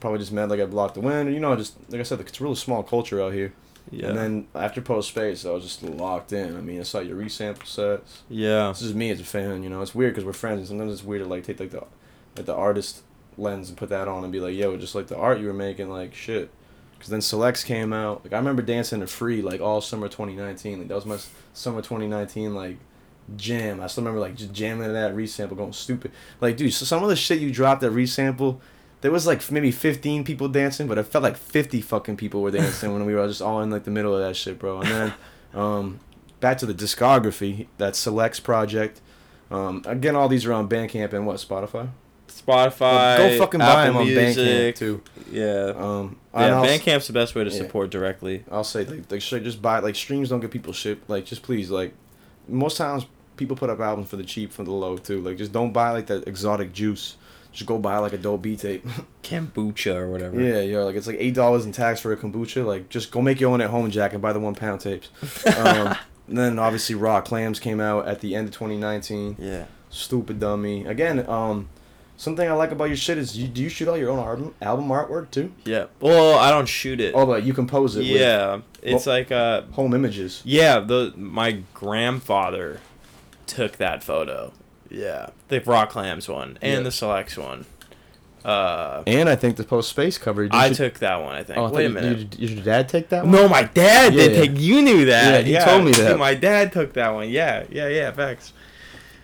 [0.00, 1.32] probably just meant like I blocked the wind.
[1.34, 3.52] You know, just like I said, it's a really small culture out here.
[3.90, 4.08] Yeah.
[4.08, 6.56] And then after Post Space, I was just locked in.
[6.56, 8.22] I mean, I saw your resample sets.
[8.28, 8.68] yeah.
[8.68, 9.62] This is me as a fan.
[9.62, 11.70] You know, it's weird because we're friends, and sometimes it's weird to like take like
[11.70, 11.84] the
[12.36, 13.02] like the artist
[13.38, 15.52] lens and put that on and be like, yo, just like the art you were
[15.52, 16.50] making, like shit.
[16.92, 18.22] Because then Selects came out.
[18.24, 20.78] Like I remember dancing to Free like all summer 2019.
[20.80, 22.76] Like that was my s- summer 2019 like
[23.36, 23.80] jam.
[23.80, 26.12] I still remember like just jamming to that resample, going stupid.
[26.40, 28.60] Like dude, so some of the shit you dropped at resample.
[29.02, 32.50] There was like maybe 15 people dancing, but it felt like 50 fucking people were
[32.50, 34.80] dancing when we were just all in like the middle of that shit, bro.
[34.80, 35.14] And then,
[35.54, 36.00] um,
[36.40, 39.00] back to the discography, that Selects project.
[39.50, 41.88] Um, again, all these are on Bandcamp and what Spotify.
[42.28, 43.16] Spotify.
[43.16, 44.76] Go fucking buy Apple them on Bandcamp Music.
[44.76, 45.02] too.
[45.30, 45.72] Yeah.
[45.76, 47.56] Um, Yeah, Bandcamp's the best way to Yeah.
[47.58, 48.44] support directly.
[48.50, 50.98] I'll say like like shit, just buy like streams don't get people shit.
[51.08, 51.92] Like just please like,
[52.48, 55.20] most times people put up albums for the cheap for the low too.
[55.20, 57.16] Like just don't buy like that exotic juice.
[57.52, 58.86] Just go buy like a dope B tape.
[59.22, 60.40] Kombucha or whatever.
[60.40, 60.78] yeah, yeah.
[60.80, 62.64] Like it's like eight dollars in tax for a kombucha.
[62.64, 65.08] Like just go make your own at home, Jack, and buy the one pound tapes.
[65.58, 65.96] Um,
[66.28, 69.36] and then obviously Raw Clams came out at the end of 2019.
[69.38, 69.64] Yeah.
[69.88, 70.84] Stupid dummy.
[70.86, 71.68] Again, um,
[72.16, 74.54] something I like about your shit is you do you shoot all your own album
[74.62, 75.52] album artwork too?
[75.64, 75.86] Yeah.
[76.00, 77.14] Well, I don't shoot it.
[77.16, 78.04] Oh, but you compose it.
[78.04, 78.60] yeah.
[78.82, 80.40] It's like uh home images.
[80.44, 82.80] yeah, the my grandfather
[83.46, 84.52] took that photo.
[84.90, 85.30] Yeah.
[85.48, 86.80] The Raw Clams one and Yeah.
[86.80, 87.64] the Selects one.
[88.44, 90.44] Uh And I think the post space cover.
[90.44, 91.58] did I you- took that one, I think.
[91.58, 92.30] Oh, I Wait a thought you- minute.
[92.30, 93.32] Did, did your dad take that one?
[93.32, 94.40] No, my dad did Yeah.
[94.40, 94.58] take.
[94.58, 95.46] You knew that.
[95.46, 96.18] Yeah, he told me that.
[96.28, 97.28] My dad took that one.
[97.28, 98.10] Yeah, yeah, yeah.
[98.12, 98.52] Facts.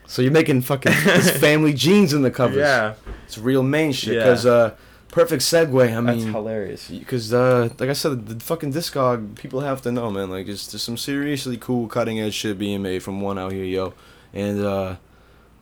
[0.06, 0.92] So you're making fucking
[1.40, 2.58] family jeans in the covers.
[2.58, 4.14] Yeah, It's real Maine shit.
[4.16, 4.24] Yeah.
[4.24, 4.72] Cause uh,
[5.08, 5.82] perfect segue.
[5.82, 6.88] I that's mean, hilarious.
[6.88, 10.28] because uh, like I said, the fucking discog people have to know, man.
[10.30, 13.64] Like, it's there's some seriously cool cutting edge shit being made from one out here,
[13.64, 13.94] yo.
[14.34, 14.96] And uh,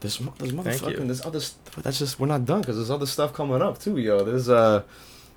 [0.05, 1.41] there's mo- there's motherfucking there's other.
[1.41, 4.23] St- that's just we're not done because there's other stuff coming up too, yo.
[4.23, 4.83] There's uh.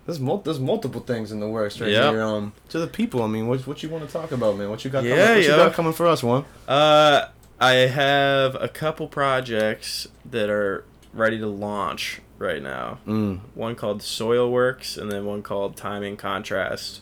[0.06, 2.14] There's, mul- there's multiple things in the works right Yep.
[2.14, 2.24] here.
[2.24, 4.70] Um, to the people, I mean, what what you want to talk about, man?
[4.70, 5.04] What you got?
[5.04, 6.46] Yeah, coming, what you got coming for us, one?
[6.66, 7.26] Uh,
[7.60, 13.00] I have a couple projects that are ready to launch right now.
[13.06, 13.40] Mm.
[13.54, 17.02] One called Soilworks, and then one called Time and Contrast.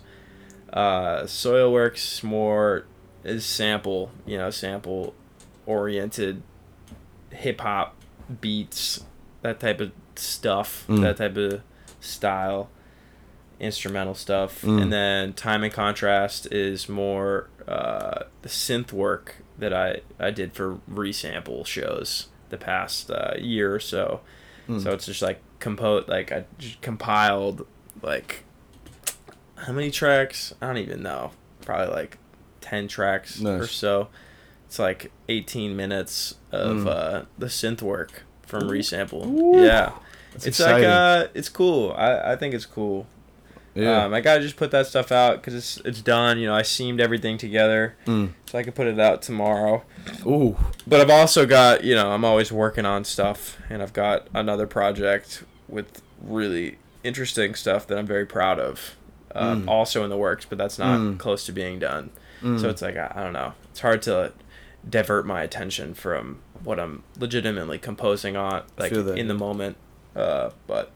[0.74, 2.86] Uh, Soilworks more
[3.24, 5.14] is sample, you know, sample
[5.68, 6.42] oriented
[7.36, 7.96] hip hop
[8.42, 9.04] beats,
[9.42, 11.02] that type of stuff, Mm.
[11.02, 11.62] that type of
[12.00, 12.70] style,
[13.60, 14.62] instrumental stuff.
[14.62, 14.82] Mm.
[14.82, 20.54] And then Time and Contrast is more uh, the synth work that I, I did
[20.54, 24.22] for resample shows the past uh, year or so.
[24.68, 24.82] Mm.
[24.84, 26.46] So it's just like compose like I
[26.82, 27.66] compiled
[28.02, 28.44] like
[29.56, 30.54] how many tracks?
[30.62, 31.32] I don't even know.
[31.62, 32.18] Probably like
[32.62, 34.10] ten tracks or so.
[34.76, 36.88] It's like eighteen minutes of Mm.
[36.88, 39.26] uh, the synth work from resample.
[39.26, 39.64] Ooh.
[39.66, 39.94] Yeah,
[40.34, 40.90] That's it's exciting.
[40.90, 41.94] like uh, it's cool.
[41.98, 43.08] I I think it's cool.
[43.74, 44.04] yeah.
[44.04, 46.40] Um, I gotta just put that stuff out because it's it's done.
[46.40, 48.34] You know, I seamed everything together, Mm.
[48.48, 49.84] so I can put it out tomorrow.
[50.26, 50.58] Ooh.
[50.86, 54.68] But I've also got, you know, I'm always working on stuff, and I've got another
[54.68, 58.98] project with really interesting stuff that I'm very proud of.
[59.34, 59.70] Um, Mm.
[59.70, 61.18] Also in the works, but that's not Mm.
[61.18, 62.10] close to being done.
[62.44, 62.60] Mm.
[62.60, 63.54] So it's like I, I don't know.
[63.72, 64.34] It's hard to
[64.90, 69.78] divert my attention from what I'm legitimately composing on, like in the moment.
[70.16, 70.92] Uh, but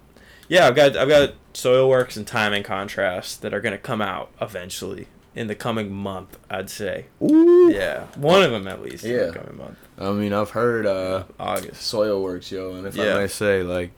[0.48, 4.32] yeah, I've got I've got Soilworks and Time and Contrast that are gonna come out
[4.42, 6.38] eventually in the coming month.
[6.50, 7.06] I'd say.
[7.22, 7.72] Ooh.
[7.72, 9.26] Yeah, one of them at least in Yeah.
[9.28, 9.78] the coming month.
[9.98, 11.82] I mean, I've heard uh, August.
[11.82, 13.16] Soil Works, yo, and if Yeah.
[13.16, 13.92] I may say, like,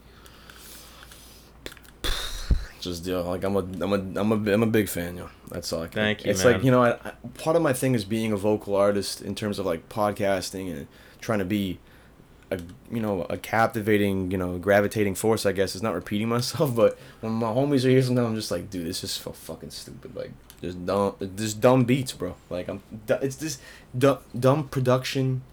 [2.81, 3.23] just deal.
[3.23, 5.29] like I'm a, I'm a, I'm a, I'm a big fan, yo.
[5.49, 5.83] That's all.
[5.83, 5.93] I can.
[5.93, 6.53] Thank you, It's man.
[6.53, 9.35] like you know, I, I, part of my thing is being a vocal artist in
[9.35, 10.87] terms of like podcasting and
[11.19, 11.79] trying to be.
[12.53, 12.59] A,
[12.91, 16.99] you know a captivating you know gravitating force I guess is not repeating myself but
[17.21, 20.13] when my homies are here sometimes I'm just like dude this is so fucking stupid
[20.13, 23.57] like just dumb just dumb beats bro like I'm it's this
[23.97, 25.43] dumb, dumb production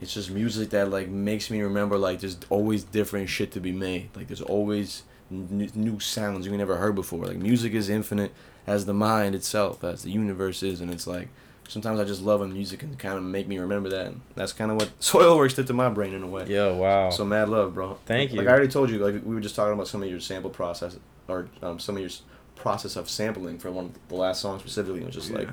[0.00, 3.70] it's just music that like makes me remember like there's always different shit to be
[3.70, 8.32] made like there's always n- new sounds you never heard before like music is infinite
[8.66, 11.28] as the mind itself as the universe is and it's like
[11.68, 14.52] sometimes i just love when music can kind of make me remember that and that's
[14.52, 17.10] kind of what soilworks did to my brain in a way Yeah, wow.
[17.10, 18.38] so mad love bro Thank you.
[18.38, 20.50] like i already told you like we were just talking about some of your sample
[20.50, 22.10] process or um, some of your
[22.56, 25.48] process of sampling for one of the last songs specifically it was just like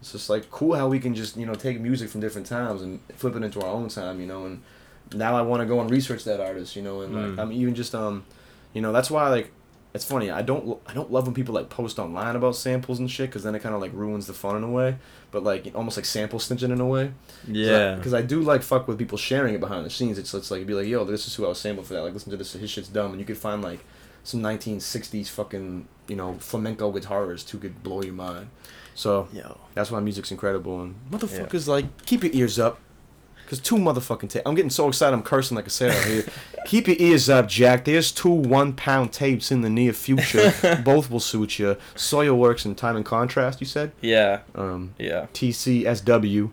[0.00, 2.82] it's just like cool how we can just you know take music from different times
[2.82, 4.44] and flip it into our own time, you know.
[4.44, 4.62] And
[5.12, 7.00] now I want to go and research that artist, you know.
[7.00, 7.38] And like Mm.
[7.40, 8.24] I'm even just um,
[8.78, 9.50] you know, that's why like
[9.92, 10.30] it's funny.
[10.30, 13.42] I don't I don't love when people like post online about samples and shit because
[13.42, 14.98] then it kind of like ruins the fun in a way.
[15.32, 17.10] But like almost like sample snitching in a way.
[17.48, 17.96] yeah.
[17.96, 20.16] Because I, do like fuck with people sharing it behind the scenes.
[20.16, 22.02] It's it's like be like yo, this is who I was sampled for that.
[22.02, 23.80] Like listen to this, his shit's dumb, and you could find like
[24.22, 28.50] some 1960s fucking you know flamenco guitarist who could blow your mind.
[28.94, 29.58] So Yo.
[29.74, 32.78] that's why music's incredible and motherfuckers like keep your ears up.
[33.48, 34.42] Cause two motherfucking tapes.
[34.44, 35.14] I'm getting so excited.
[35.16, 36.24] I'm cursing like a sailor here.
[36.66, 37.86] Keep your ears up, Jack.
[37.86, 40.52] There's two one pound tapes in the near future.
[40.84, 41.76] Both will suit you.
[41.94, 43.58] Soilworks and Time and Contrast.
[43.62, 43.92] You said.
[44.02, 44.40] Yeah.
[44.54, 45.28] Um, Yeah.
[45.32, 46.50] TCSW.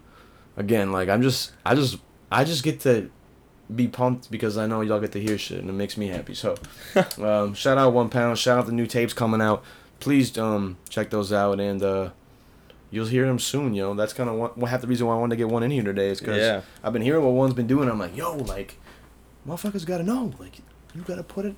[0.56, 1.98] Again, like I'm just, I just,
[2.32, 3.10] I just get to
[3.76, 6.34] be pumped because I know y'all get to hear shit and it makes me happy.
[6.34, 6.56] So,
[7.22, 8.38] um, shout out One Pound.
[8.38, 9.64] Shout out the new tapes coming out.
[10.00, 12.12] Please um check those out and uh,
[12.96, 13.74] you'll hear them soon.
[13.74, 15.72] Yo, that's kind of what half the reason why I wanted to get one in
[15.72, 16.62] here today is because Yeah.
[16.84, 17.90] I've been hearing what one's been doing.
[17.90, 18.78] I'm like, yo, like,
[19.48, 20.34] motherfuckers gotta know.
[20.40, 20.58] Like,
[20.96, 21.56] you gotta put it.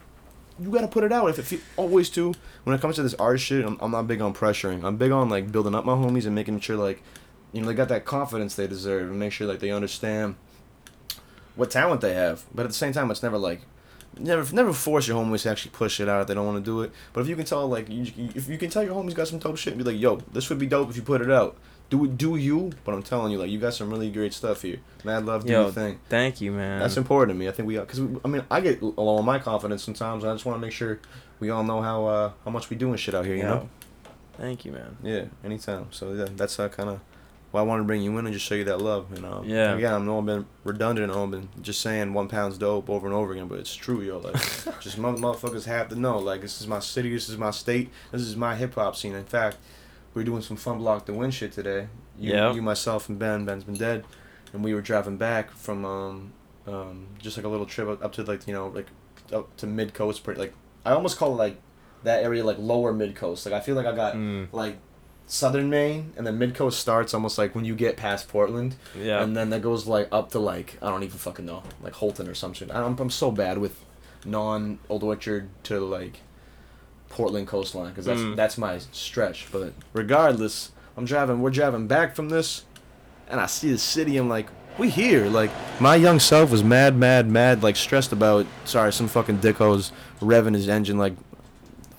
[0.60, 1.30] You gotta put it out.
[1.38, 4.22] If it always too when it comes to this art shit, I'm, I'm not big
[4.22, 4.84] on pressuring.
[4.84, 7.04] I'm big on like building up my homies and making sure like,
[7.54, 10.36] you know, they got that confidence they deserve and make sure like they understand
[11.56, 12.44] what talent they have.
[12.54, 13.62] But at the same time, it's never like,
[14.20, 16.64] never never force your homies to actually push it out if they don't want to
[16.64, 16.92] do it.
[17.14, 19.40] But if you can tell like, you, if you can tell your homies got some
[19.40, 21.58] dope shit, and be like, yo, this would be dope if you put it out.
[21.90, 22.74] Do it, do you?
[22.84, 24.80] But I'm telling you, like, you got some really great stuff here.
[25.06, 26.00] Mad love, do Yo, your thing.
[26.10, 26.80] Thank you, man.
[26.80, 27.48] That's important to me.
[27.48, 30.24] I think we got because I mean I get low on my confidence sometimes.
[30.24, 31.00] And I just want to make sure
[31.40, 33.36] we all know how uh, how much we doing shit out here.
[33.36, 33.70] You know.
[34.38, 34.98] Thank you, man.
[35.02, 35.26] Yeah.
[35.44, 35.88] Anytime.
[35.92, 37.00] So yeah, that's uh, kind of
[37.52, 39.08] why I want to bring you in and just show you that love.
[39.16, 39.44] You know.
[39.46, 39.76] Yeah.
[39.76, 41.12] Again, I'm not been redundant.
[41.12, 44.20] I've been just saying one pound's dope over and over again, but it's true, yo.
[44.20, 44.34] Like,
[44.82, 46.18] just motherfuckers have to know.
[46.20, 47.14] Like, this is my city.
[47.14, 47.90] This is my state.
[48.12, 49.16] This is my hip hop scene.
[49.16, 49.58] In fact,
[50.14, 51.88] we're doing some fun block the win shit today.
[52.20, 52.54] You, Yeah.
[52.54, 53.46] you, myself, and Ben.
[53.46, 54.04] Ben's been dead,
[54.54, 56.34] and we were driving back from um,
[56.68, 58.88] um, just like a little trip up, up to like you know like
[59.32, 60.24] up to mid coast.
[60.24, 60.54] Pretty like
[60.86, 61.62] I almost call it like
[62.04, 63.46] that area like lower mid coast.
[63.46, 64.48] Like I feel like I got Mm.
[64.52, 64.78] like
[65.28, 69.22] southern Maine, and then mid coast starts almost like when you get past Portland, Yeah.
[69.22, 72.28] and then that goes like up to like I don't even fucking know like Holton
[72.28, 72.72] or something.
[72.72, 73.84] I'm I'm so bad with
[74.26, 76.22] non Old Orchard to like
[77.10, 78.36] Portland coastline because that's Mm.
[78.36, 79.48] that's my stretch.
[79.52, 81.42] But regardless, I'm driving.
[81.42, 82.64] We're driving back from this,
[83.30, 84.18] and I see the city.
[84.18, 85.26] I'm like, we here.
[85.28, 88.46] Like my young self was mad, mad, mad, like stressed about.
[88.66, 91.14] Sorry, some fucking dicko's revving his engine like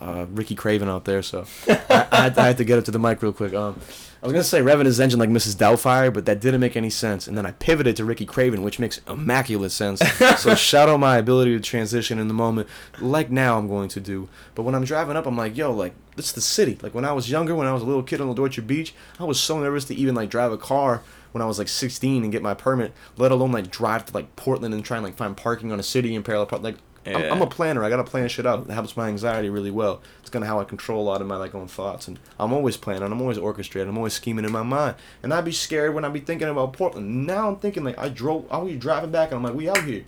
[0.00, 1.22] uh, Ricky Craven out there.
[1.22, 3.54] So I, I, had, I had to get up to the mic real quick.
[3.54, 3.80] Um,
[4.20, 5.54] I was gonna say revving his engine like Mrs.
[5.54, 7.28] Doubtfire, but that didn't make any sense.
[7.28, 10.00] And then I pivoted to Ricky Craven, which makes immaculate sense.
[10.38, 12.68] so shout out my ability to transition in the moment,
[13.00, 14.28] like now I'm going to do.
[14.56, 16.78] But when I'm driving up, I'm like, yo, like this is the city.
[16.82, 18.92] Like when I was younger, when I was a little kid on the Dorchard Beach,
[19.20, 22.22] I was so nervous to even like drive a car when I was like 16
[22.22, 25.16] and get my permit, let alone like drive to like Portland and try and like
[25.16, 26.62] find parking on a city in parallel park.
[26.62, 27.32] Like Yeah.
[27.32, 27.82] I'm a planner.
[27.84, 28.68] I gotta plan shit out.
[28.68, 30.02] It helps my anxiety really well.
[30.20, 32.06] It's kind of how I control a lot of my like own thoughts.
[32.08, 33.10] And I'm always planning.
[33.10, 33.88] I'm always orchestrating.
[33.88, 34.96] I'm always scheming in my mind.
[35.22, 37.26] And I'd be scared when I'd be thinking about Portland.
[37.26, 38.46] Now I'm thinking like I drove.
[38.50, 40.04] I was driving back and I'm like, we out here.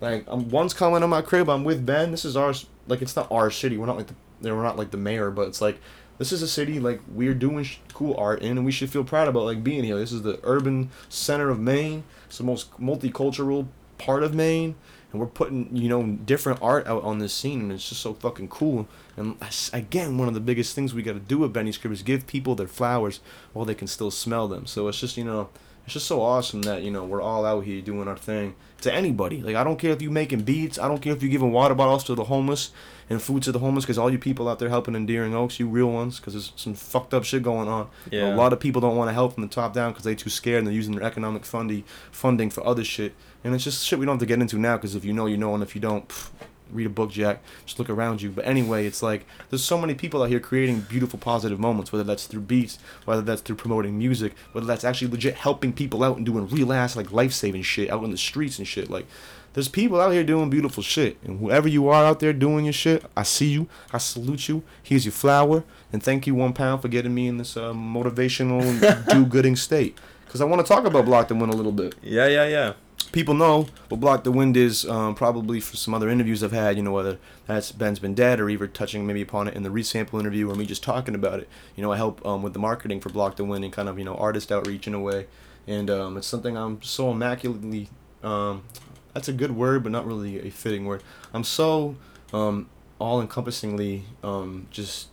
[0.00, 1.48] Like I'm one's coming on my crib.
[1.48, 2.10] I'm with Ben.
[2.10, 2.52] This is our
[2.88, 3.78] like it's not our city.
[3.78, 5.80] We're not like the we're not like the mayor, but it's like
[6.18, 9.04] this is a city like we're doing sh- cool art in, and we should feel
[9.04, 9.96] proud about like being here.
[9.96, 12.04] This is the urban center of Maine.
[12.26, 14.74] It's the most multicultural part of Maine,
[15.12, 18.14] and we're putting you know different art out on this scene, and it's just so
[18.14, 18.88] fucking cool.
[19.16, 19.36] And
[19.72, 22.26] again, one of the biggest things we got to do with Benny's Crib is give
[22.26, 23.20] people their flowers
[23.52, 24.66] while they can still smell them.
[24.66, 25.50] So it's just you know.
[25.84, 28.92] It's just so awesome that you know we're all out here doing our thing to
[28.92, 29.42] anybody.
[29.42, 31.74] Like I don't care if you're making beats, I don't care if you're giving water
[31.74, 32.70] bottles to the homeless
[33.10, 35.58] and food to the homeless, because all you people out there helping in Deering Oaks,
[35.58, 37.88] you real ones, because there's some fucked up shit going on.
[38.10, 38.34] Yeah.
[38.34, 40.30] A lot of people don't want to help from the top down because they too
[40.30, 43.14] scared and they're using their economic fundy funding for other shit.
[43.44, 45.26] And it's just shit we don't have to get into now because if you know,
[45.26, 46.30] you know, and if you don't, pff,
[46.72, 47.42] read a book, Jack.
[47.64, 48.30] Just look around you.
[48.30, 52.04] But anyway, it's like there's so many people out here creating beautiful, positive moments, whether
[52.04, 56.16] that's through beats, whether that's through promoting music, whether that's actually legit helping people out
[56.16, 58.90] and doing real ass like life saving shit out in the streets and shit.
[58.90, 59.06] Like
[59.54, 62.72] there's people out here doing beautiful shit, and whoever you are out there doing your
[62.72, 64.62] shit, I see you, I salute you.
[64.82, 69.06] Here's your flower, and thank you, one pound, for getting me in this uh, motivational,
[69.10, 69.98] do-gooding state.
[70.24, 72.72] Because I want to talk about Block the Win a little bit Yeah, yeah, yeah.
[73.12, 76.76] People know what Block the Wind is um, probably for some other interviews I've had,
[76.76, 79.68] you know, whether that's Ben's Been Dead or even touching maybe upon it in the
[79.68, 81.48] resample interview or me just talking about it.
[81.76, 83.98] You know, I help um, with the marketing for Block the Wind and kind of,
[83.98, 85.26] you know, artist outreach in a way.
[85.66, 87.88] And um, it's something I'm so immaculately,
[88.22, 88.64] um,
[89.14, 91.02] that's a good word, but not really a fitting word.
[91.34, 91.96] I'm so
[92.32, 95.08] um, all encompassingly um, just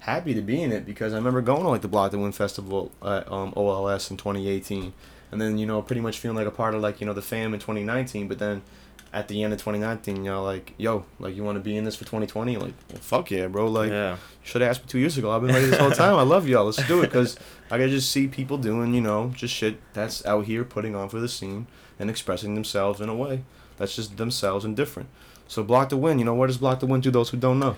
[0.00, 2.34] happy to be in it because I remember going to like the Block the Wind
[2.34, 4.92] Festival at um, OLS in 2018
[5.34, 7.20] and then you know pretty much feeling like a part of like you know the
[7.20, 8.62] fam in 2019 but then
[9.12, 11.96] at the end of 2019 y'all like yo like you want to be in this
[11.96, 13.66] for 2020 like well, fuck yeah bro.
[13.66, 14.16] Like yeah.
[14.44, 15.32] should have asked me two years ago.
[15.32, 16.14] I've been ready this whole time.
[16.14, 16.66] I love y'all.
[16.66, 17.36] Let's do it because
[17.68, 21.08] i can just see people doing you know just shit that's out here putting on
[21.08, 21.66] for the scene
[21.98, 23.42] and expressing themselves in a way
[23.76, 25.08] that's just themselves and different.
[25.48, 27.58] So block the win you know what does block the win to those who don't
[27.58, 27.76] know?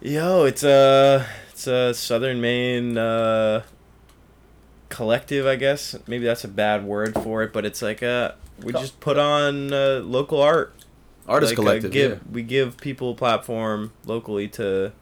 [0.00, 3.62] Yo, it's a it's a Southern Maine uh,
[4.94, 5.96] collective, I guess.
[6.06, 9.72] Maybe that's a bad word for it, but it's like a we just put on
[9.72, 10.74] uh, local art.
[11.26, 11.90] Artist Like, uh, collective.
[11.90, 12.18] give yeah.
[12.30, 14.92] we give people a platform locally to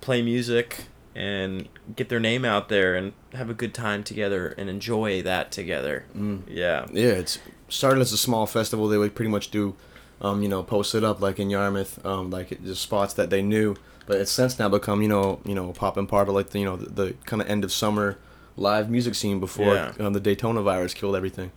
[0.00, 4.68] play music and get their name out there and have a good time together and
[4.68, 6.04] enjoy that together.
[6.16, 6.42] Mm.
[6.46, 6.86] Yeah.
[6.92, 8.86] Yeah, it's started as a small festival.
[8.86, 9.74] They would pretty much do,
[10.20, 13.30] um, you know, post it up like in Yarmouth, um, like it- just spots that
[13.30, 13.76] they knew.
[14.06, 16.64] But it's since now become, you know, you know, popping part of like the, you
[16.66, 18.18] know, the, the kind of end of summer
[18.56, 19.92] live music scene before Yeah.
[20.00, 21.52] um, the Daytona virus killed everything.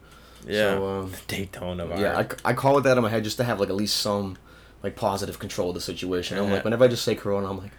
[0.48, 0.76] Yeah.
[0.76, 2.02] So, um, Daytona virus.
[2.02, 3.98] yeah, I, I call it that in my head just to have like at least
[3.98, 4.38] some
[4.84, 6.38] like positive control of the situation.
[6.38, 7.72] I'm like, whenever I just say Corona, I'm like,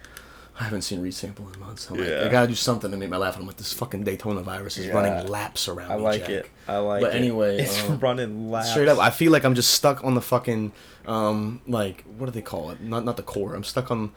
[0.59, 1.89] I haven't seen resample in months.
[1.89, 2.25] I'm like, Yeah.
[2.25, 3.37] I gotta do something to make my laugh.
[3.37, 4.93] I'm like, this fucking Daytona virus is Yeah.
[4.93, 6.03] running laps around I me.
[6.03, 6.29] like Jack.
[6.29, 6.49] it.
[6.67, 7.17] I like But it.
[7.17, 8.69] anyway, it's um, running laps.
[8.71, 10.71] Straight up, I feel like I'm just stuck on the fucking
[11.07, 12.79] um like what do they call it?
[12.81, 13.55] Not not the core.
[13.55, 14.11] I'm stuck on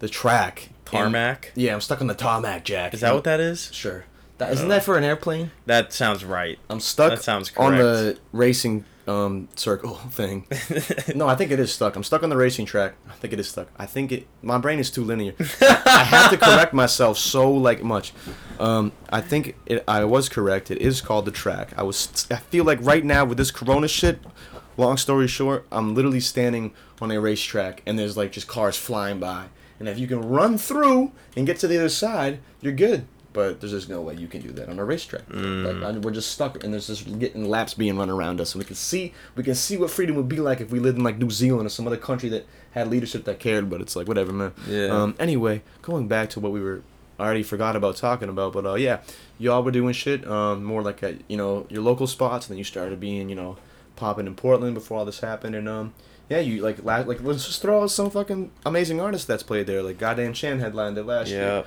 [0.00, 0.68] the track.
[0.84, 1.52] tarmac.
[1.54, 2.92] And- yeah, I'm stuck on the tarmac, Jack.
[2.92, 3.70] Is that what that is?
[3.72, 4.04] Sure.
[4.42, 5.52] That, isn't that for an airplane?
[5.66, 6.58] That sounds right.
[6.68, 10.46] I'm stuck That sounds on the racing um circle thing.
[11.14, 11.94] no, I think it is stuck.
[11.94, 12.94] I'm stuck on the racing track.
[13.08, 13.68] I think it is stuck.
[13.76, 14.26] I think it.
[14.42, 15.34] My brain is too linear.
[15.60, 18.12] I have to correct myself so like much.
[18.58, 19.84] Um, I think it.
[19.86, 20.72] I was correct.
[20.72, 21.72] It is called the track.
[21.76, 22.26] I was.
[22.28, 24.18] I feel like right now with this Corona shit.
[24.78, 29.20] Long story short, I'm literally standing on a racetrack and there's like just cars flying
[29.20, 29.48] by.
[29.78, 33.06] And if you can run through and get to the other side, you're good.
[33.32, 35.22] But there's just no way you can do that on a racetrack.
[35.28, 38.66] Like we're just stuck, and there's just getting laps being run around us, and we
[38.66, 41.18] can see we can see what freedom would be like if we lived in like
[41.18, 43.70] New Zealand or some other country that had leadership that cared.
[43.70, 44.52] But it's like whatever, man.
[44.68, 44.86] Yeah.
[44.86, 45.14] Um.
[45.18, 46.82] Anyway, going back to what we were
[47.18, 49.00] I already forgot about talking about, but uh, yeah,
[49.38, 50.26] y'all were doing shit.
[50.26, 53.36] Um, more like at you know your local spots, and then you started being you
[53.36, 53.58] know
[53.96, 55.94] popping in Portland before all this happened, and um.
[56.28, 59.66] Yeah, you like la- like let's just throw out some fucking amazing artists that's played
[59.66, 59.82] there.
[59.82, 61.36] Like goddamn Chan headlined it last yeah.
[61.36, 61.64] year.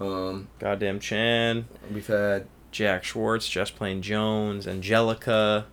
[0.00, 1.66] Um, Goddamn Chan.
[1.92, 5.66] we've had Jack Schwartz, Just Plain Jones, Angelica,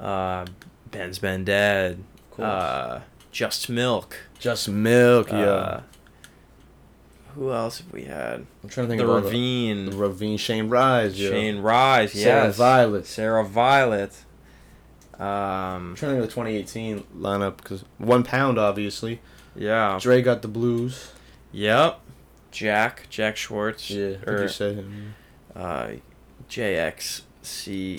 [0.00, 0.46] uh,
[0.90, 2.02] Ben's Ben Dead,
[2.38, 3.00] uh,
[3.32, 4.16] Just Milk.
[4.38, 5.36] Just Milk, yeah.
[5.38, 5.82] Uh,
[7.34, 8.46] who else have we had?
[8.62, 11.28] I'm trying to think The about Ravine, The, the Ravine, Shane Rise, yeah.
[11.28, 12.24] Shane Rise, yes.
[12.24, 13.06] Sarah Violet.
[13.06, 14.12] Sarah Violet.
[15.18, 19.20] Um, I'm trying to think of the 2018 lineup because one pound, obviously.
[19.54, 19.98] yeah.
[20.00, 21.12] Dre got the blues.
[21.52, 22.00] Yep.
[22.56, 23.90] Jack, Jack Schwartz.
[23.90, 25.14] Yeah, or, you said him.
[25.54, 25.88] uh,
[26.48, 27.22] JXC.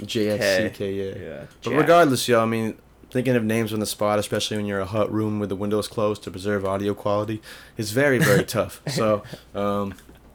[0.02, 1.24] JXCK, yeah.
[1.24, 1.46] Yeah.
[1.64, 2.76] But regardless, y'all, I mean,
[3.12, 5.56] thinking of names on the spot, especially when you're in a hut room with the
[5.56, 7.40] windows closed to preserve audio quality,
[7.78, 8.82] is very, very tough.
[8.88, 9.22] So,
[9.54, 9.94] um,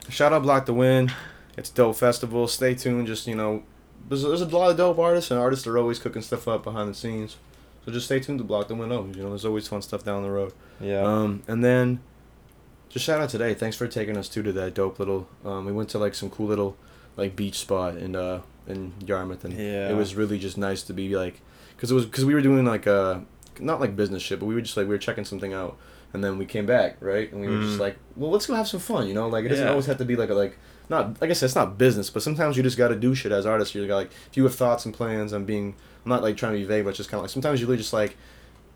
[0.09, 1.13] shout out Block the Wind.
[1.57, 2.47] It's a dope festival.
[2.47, 3.09] Stay tuned.
[3.09, 3.65] Just, you know,
[4.09, 6.89] there's, there's a lot of dope artists, and artists are always cooking stuff up behind
[6.89, 7.39] the scenes.
[7.85, 8.93] So just stay tuned to Block the Wind.
[8.93, 9.17] always.
[9.17, 10.53] You know, there's always fun stuff down the road.
[10.81, 11.03] Yeah.
[11.03, 11.99] Um, and then,
[12.93, 13.55] just shout out today.
[13.55, 15.27] Thanks for taking us too to that dope little.
[15.45, 16.77] Um, we went to like some cool little,
[17.17, 19.89] like beach spot in uh in Yarmouth, and Yeah.
[19.91, 21.41] it was really just nice to be like,
[21.79, 23.21] cause it was cause we were doing like uh
[23.61, 25.77] not like business shit, but we were just like we were checking something out,
[26.13, 27.81] and then we came back right, and we were just Mm.
[27.81, 29.71] like, well, let's go have some fun, you know, like it doesn't Yeah.
[29.71, 30.59] always have to be like a like.
[30.89, 33.33] Not like I said, it's not business, but sometimes you just got to do shit
[33.33, 33.75] as artists.
[33.75, 35.75] You're like, if you have thoughts and plans, I'm being,
[36.05, 37.79] I'm not like trying to be vague, but just kind of like sometimes you really
[37.79, 38.17] just like,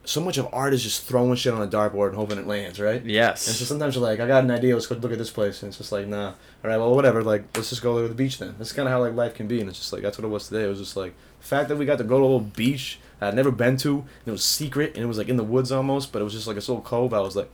[0.07, 2.81] so much of art is just throwing shit on a dartboard and hoping it lands,
[2.81, 3.05] right?
[3.05, 3.47] yes.
[3.47, 4.75] And so sometimes you're like, I got an idea.
[4.75, 6.29] Let's go look at this place, and it's just like, nah.
[6.29, 6.35] All
[6.71, 7.23] right, well, whatever.
[7.23, 8.55] Like, let's just go to the beach then.
[8.57, 10.29] That's kind of how like life can be, and it's just like that's what it
[10.29, 10.65] was today.
[10.65, 13.01] It was just like the fact that we got to go to a little beach
[13.21, 13.99] I'd never been to.
[13.99, 16.33] And it was secret, and it was like in the woods almost, but it was
[16.33, 17.15] just like this little cove.
[17.15, 17.53] I was like,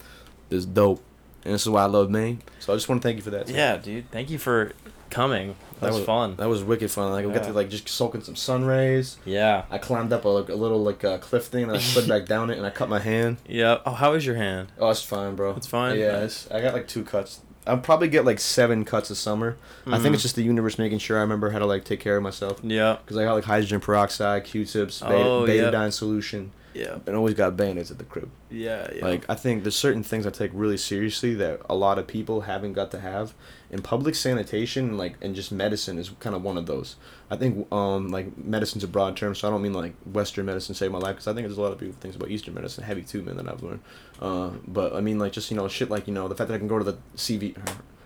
[0.48, 1.02] this is dope,
[1.44, 2.42] and this is why I love Maine.
[2.60, 3.46] So I just want to thank you for that.
[3.46, 3.54] too.
[3.54, 4.10] yeah, dude.
[4.10, 4.72] Thank you for
[5.10, 5.56] coming.
[5.82, 6.36] That, was, fun.
[6.36, 7.10] That was wicked fun.
[7.12, 9.18] Like we got to like just soak in some sun rays.
[9.24, 9.64] yeah.
[9.70, 12.50] I climbed up a, a little like uh, cliff thing, and I slid back down
[12.50, 13.36] it, and I cut my hand.
[13.46, 13.78] Yeah.
[13.84, 14.72] Oh, how is your hand?
[14.78, 15.52] Oh, it's fine, bro.
[15.56, 15.98] It's fine?
[15.98, 17.40] Yeah, it's, I got like two cuts.
[17.64, 19.56] I'll probably get like seven cuts a summer.
[19.86, 20.14] I think Mhm.
[20.14, 22.58] it's just the universe making sure I remember how to like take care of myself.
[22.64, 22.96] Yeah.
[23.04, 25.72] Because I got like hydrogen peroxide, Q-tips, beta, Oh, yep.
[25.72, 26.98] betadine solution, Yeah.
[27.06, 28.30] and always got band-aids at the crib.
[28.50, 28.88] Yeah.
[28.94, 29.04] Yeah.
[29.04, 32.42] Like I think there's certain things I take really seriously that a lot of people
[32.42, 33.34] haven't got to have.
[33.70, 36.96] And public sanitation, like and just medicine, is kind of one of those.
[37.30, 40.74] I think um like medicine's a broad term, so I don't mean like Western medicine
[40.74, 42.84] saved my life because I think there's a lot of people things about Eastern medicine
[42.84, 43.80] heavy too, man, that I've learned.
[44.20, 46.54] Uh, but I mean like just you know shit like you know the fact that
[46.54, 47.60] I can go to the CV, the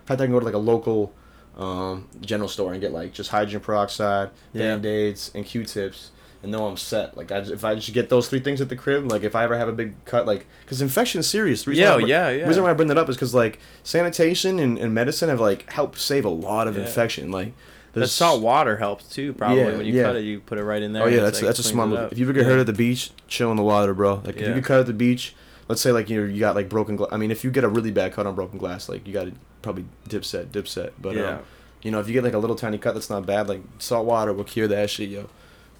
[0.05, 1.13] fact that I can go to like a local
[1.57, 4.75] um, general store and get like just hydrogen peroxide, Yeah.
[4.75, 6.11] band aids, and Q-tips.
[6.43, 7.17] And know I'm set.
[7.17, 9.43] Like I if I just get those three things at the crib, like if I
[9.43, 11.63] ever have a big cut, like because infection is serious.
[11.63, 12.47] The reason Yeah, I yeah, yeah.
[12.47, 15.71] reason why I bring that up is because like sanitation and, and medicine have like
[15.71, 16.83] helped save a lot of Yeah.
[16.83, 17.31] infection.
[17.31, 17.53] Like
[17.93, 19.33] the salt water helps too.
[19.33, 20.03] Probably Yeah, when you yeah.
[20.03, 21.03] cut it, you put it right in there.
[21.03, 22.11] Oh yeah, that's like, that's a smart move.
[22.11, 24.21] If you ever get hurt at the beach, chill in the water, bro.
[24.23, 25.33] Like if you get cut at the beach,
[25.67, 27.09] let's say like you you got like broken glass.
[27.11, 29.25] I mean, if you get a really bad cut on broken glass, like you got
[29.25, 29.33] to
[29.63, 30.93] probably dip set, dip set.
[31.01, 31.29] But Yeah.
[31.37, 31.39] um,
[31.83, 33.47] You know, if you get like a little tiny cut, that's not bad.
[33.49, 35.29] Like salt water will cure that shit, yo.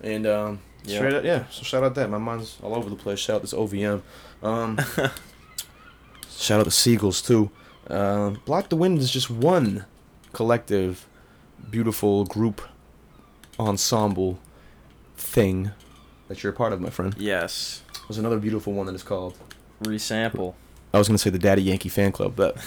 [0.02, 0.98] And um, Yeah.
[0.98, 1.44] straight up, yeah.
[1.52, 3.20] So shout out that my mind's all over the place.
[3.20, 4.02] Shout out this OVM.
[4.44, 4.78] Um,
[6.30, 7.50] shout out the Seagulls too.
[7.90, 9.86] Uh, Block the Wind is just one
[10.34, 11.08] collective,
[11.70, 12.62] beautiful group
[13.60, 14.40] ensemble
[15.16, 15.72] thing
[16.28, 17.16] that you're a part of, my friend.
[17.18, 17.82] Yes.
[18.08, 19.38] There's another beautiful one that is called.
[19.84, 20.54] Resample.
[20.94, 22.58] I was gonna say the Daddy Yankee fan club, but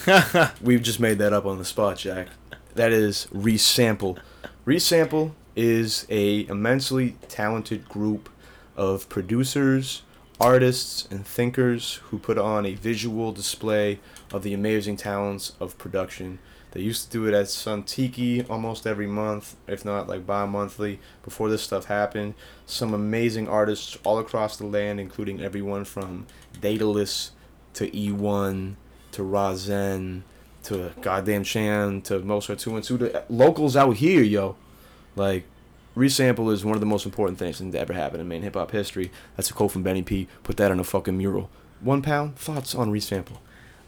[0.62, 2.28] we've just made that up on the spot, Jack.
[2.74, 4.18] That is Resample.
[4.66, 8.30] Resample is a immensely talented group
[8.78, 10.00] of producers,
[10.40, 14.00] artists, and thinkers who put on a visual display
[14.32, 16.38] of the amazing talents of production.
[16.70, 20.98] They used to do it at Sun Tiki almost every month, if not like bi-monthly,
[21.22, 22.32] before this stuff happened.
[22.64, 26.26] Some amazing artists all across the land, including everyone from
[26.58, 27.32] Daedalus
[27.74, 28.76] to E1
[29.12, 30.22] to Razen
[30.62, 34.56] to Goddamn Chan to Mozart 2 and 2 to locals out here, yo.
[35.16, 35.44] Like,
[35.96, 38.70] resample is one of the most important things that ever happened in Maine hip hop
[38.70, 39.11] history.
[39.36, 40.28] That's a quote from Benny P.
[40.42, 41.50] Put that on a fucking mural.
[41.80, 43.38] One pound thoughts on resample.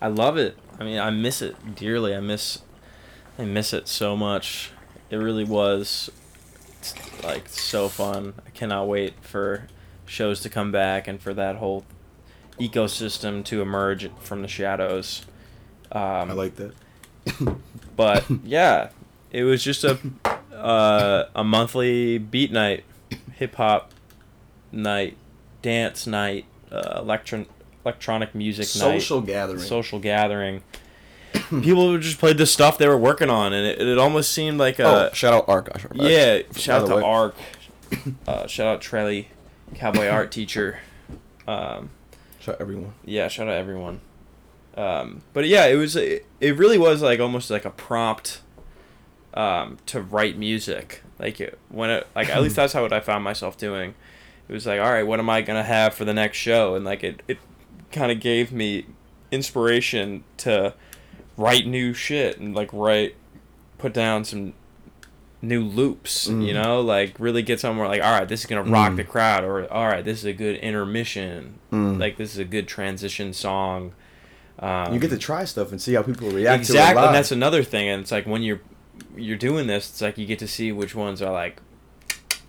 [0.01, 0.57] I love it.
[0.79, 2.15] I mean, I miss it dearly.
[2.15, 2.63] I miss,
[3.39, 4.73] I miss it so much.
[5.11, 6.11] It really was,
[7.23, 8.35] like so fun.
[8.47, 9.69] I cannot wait for
[10.07, 11.85] shows to come back and for that whole
[12.59, 15.25] ecosystem to emerge from the shadows.
[15.91, 16.75] Um, I like that.
[17.97, 18.91] but yeah,
[19.31, 19.99] it was just a
[20.63, 22.85] uh, a monthly beat night,
[23.35, 23.93] hip hop
[24.71, 25.17] night,
[25.61, 27.47] dance night, uh, electron
[27.85, 29.01] electronic music night.
[29.01, 29.61] Social night, gathering.
[29.61, 30.63] social gathering.
[31.49, 34.79] People just played the stuff they were working on, and it, it almost seemed like
[34.79, 35.71] a oh, shout out Ark.
[35.95, 36.43] Yeah.
[36.55, 37.03] Shout out to way.
[37.03, 37.35] Ark.
[38.27, 39.27] Uh, shout out Trelly,
[39.75, 40.79] cowboy art teacher.
[41.47, 41.91] Um,
[42.41, 42.95] Shout out everyone.
[43.05, 44.01] yeah, shout out everyone.
[44.77, 48.41] Um, but yeah, it was it, it really was like almost like a prompt
[49.35, 51.03] um, to write music.
[51.19, 53.95] Like it, when it like at least that's how what I found myself doing.
[54.49, 56.75] It was like, all right, what am I gonna have for the next show?
[56.75, 57.39] And like it it
[57.93, 58.87] kind of gave me
[59.31, 60.75] inspiration to
[61.37, 63.15] write new shit and like write
[63.79, 64.53] put down some
[65.45, 66.63] new loops you Mm.
[66.63, 68.97] know like really get somewhere like all right this is gonna rock Mm.
[68.97, 71.99] the crowd or all right this is a good intermission Mm.
[71.99, 73.93] like this is a good transition song.
[74.59, 77.07] Um, you get to try stuff and see how people react exactly, to it live.
[77.07, 77.89] and that's another thing.
[77.89, 78.61] And it's like when you're
[79.17, 81.61] you're doing this, it's like you get to see which ones are like,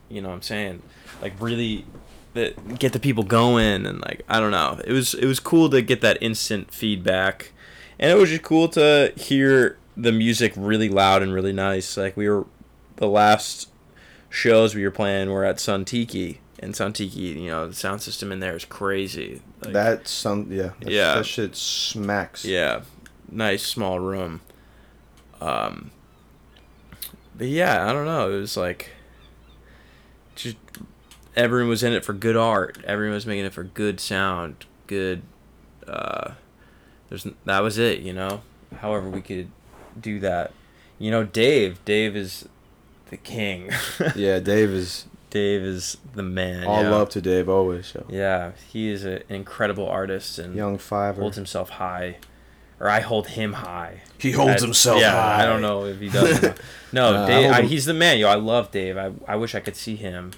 [0.10, 0.82] you know, what I'm saying,
[1.22, 1.86] like really
[2.34, 4.80] that get the people going and like I don't know.
[4.86, 7.52] It was it was cool to get that instant feedback,
[8.00, 11.96] and it was just cool to hear the music really loud and really nice.
[11.98, 12.46] Like we were
[12.96, 13.70] the last
[14.30, 16.40] shows we were playing were at Sun Tiki.
[16.60, 19.42] And Sun Tiki, you know, the sound system in there is crazy.
[19.62, 21.16] Like, that some yeah that, Yeah.
[21.16, 22.46] that shit smacks.
[22.46, 22.84] yeah,
[23.30, 24.40] nice small room.
[25.42, 25.92] Um,
[27.38, 28.32] but yeah, I don't know.
[28.32, 28.92] It was like
[30.36, 30.58] just
[31.36, 32.78] everyone was in it for good art.
[32.86, 35.22] Everyone was making it for good sound, good.
[35.88, 36.32] Uh,
[37.10, 38.42] there's that was it, you know.
[38.78, 39.50] However, we could
[40.00, 40.52] do that.
[41.00, 41.84] You know, Dave.
[41.86, 42.48] Dave is
[43.10, 43.70] the king.
[44.16, 44.40] yeah.
[44.40, 46.66] Dave is Dave is the man.
[46.66, 46.90] all yeah.
[46.90, 47.94] love to Dave always.
[47.94, 48.06] Yo.
[48.08, 51.22] Yeah, he is an incredible artist and Young Fiver.
[51.22, 52.18] holds himself high,
[52.84, 54.02] or I hold him high.
[54.20, 55.44] He holds I- himself yeah, high.
[55.44, 56.54] I don't know if he does.
[56.94, 58.20] No, Uh, Dave, hold I he's the man.
[58.20, 58.98] Yo, I love Dave.
[58.98, 60.30] I, I wish I could see him.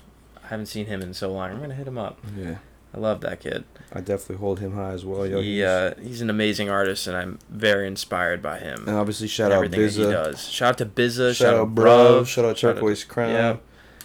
[0.42, 1.52] I haven't seen him in so long.
[1.52, 2.18] I'm gonna hit him up.
[2.38, 2.60] Yeah.
[2.94, 3.66] I love that kid.
[3.92, 5.28] I definitely hold him high as well.
[5.28, 8.86] Yo, he he's- uh, he's an amazing artist, and I'm very inspired by him.
[8.88, 10.12] and obviously shout and out everything that he Bizza.
[10.32, 10.48] does.
[10.50, 11.36] Shout out to Bizza.
[11.36, 12.28] Shout, out.
[12.28, 13.32] Shout out shout out- Turquoise Crown.
[13.32, 13.58] yeah.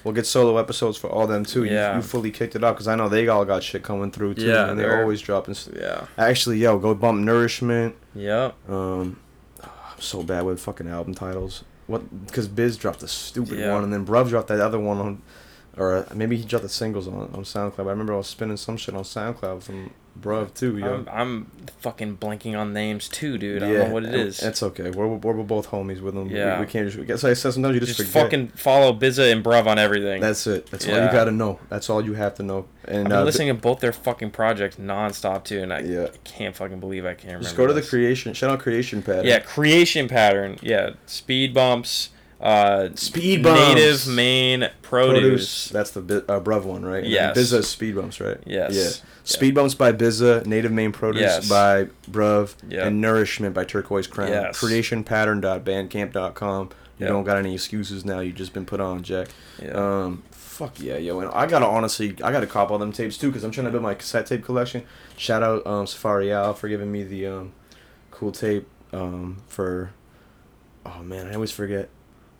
[0.04, 1.64] We'll get solo episodes for all them too.
[1.64, 1.96] Yeah.
[1.96, 4.46] You, fully kicked it off because I know they all got shit coming through too.
[4.46, 5.54] Yeah, and they're, always dropping.
[5.76, 6.06] Yeah.
[6.16, 7.94] Actually, yo, go bump Nourishment.
[8.14, 8.52] Yeah.
[8.68, 9.20] Um,
[9.62, 11.64] I'm so bad with fucking album titles.
[11.86, 12.26] What?
[12.26, 13.74] Because Biz dropped a stupid Yeah.
[13.74, 15.22] one, and then Bruv dropped that other one on,
[15.76, 17.86] or uh, maybe he dropped the singles on on SoundCloud.
[17.86, 19.90] I remember I was spinning some shit on SoundCloud from
[20.20, 20.76] Bruv too.
[20.76, 20.92] Yo.
[20.94, 23.62] I'm, I'm fucking blanking on names too, dude.
[23.62, 24.42] I don't know what it is.
[24.42, 24.90] It's okay.
[24.90, 26.28] We're, we're, we're both homies with them.
[26.28, 26.58] Yeah.
[26.58, 26.98] We, we can't just.
[26.98, 28.24] We guess I said sometimes you just, just forget.
[28.24, 30.20] fucking follow Bizza and Bruv on everything.
[30.20, 30.66] That's it.
[30.66, 31.60] That's all you gotta know.
[31.68, 32.66] That's all you have to know.
[32.86, 36.08] And I've been uh, listening to both their fucking projects nonstop too, and I Yeah.
[36.24, 37.44] can't fucking believe I can't remember.
[37.44, 37.88] just go to the this.
[37.88, 38.34] creation.
[38.34, 39.24] Shout out creation pad.
[39.24, 40.58] Yeah, creation pattern.
[40.60, 42.10] Yeah, speed bumps.
[42.40, 43.74] Uh, Speed bumps.
[43.74, 45.68] Native Maine produce.
[45.68, 47.04] That's the uh, Bruv one, right?
[47.04, 47.36] And then Yes.
[47.36, 48.38] Bizza speed bumps, right?
[48.46, 48.74] Yes.
[48.74, 48.82] Yeah.
[48.84, 48.90] Yeah.
[49.24, 51.48] Speed bumps by Bizza, native Maine produce Yes.
[51.48, 52.86] by Bruv, Yeah.
[52.86, 54.28] and nourishment by Turquoise Crown.
[54.30, 54.58] Yes.
[54.58, 56.70] Creationpattern.bandcamp.com.
[56.98, 57.12] You Yeah.
[57.12, 58.20] don't got any excuses now.
[58.20, 59.28] You just been put on, Jack.
[59.62, 59.70] Yeah.
[59.72, 61.20] Um, fuck yeah, yo.
[61.20, 63.70] And I gotta honestly, I gotta cop all them tapes too, cause I'm trying to
[63.70, 64.82] build my cassette tape collection.
[65.16, 67.52] Shout out um, Safari Al for giving me the um,
[68.10, 69.92] cool tape um, for.
[70.84, 71.88] Oh man, I always forget.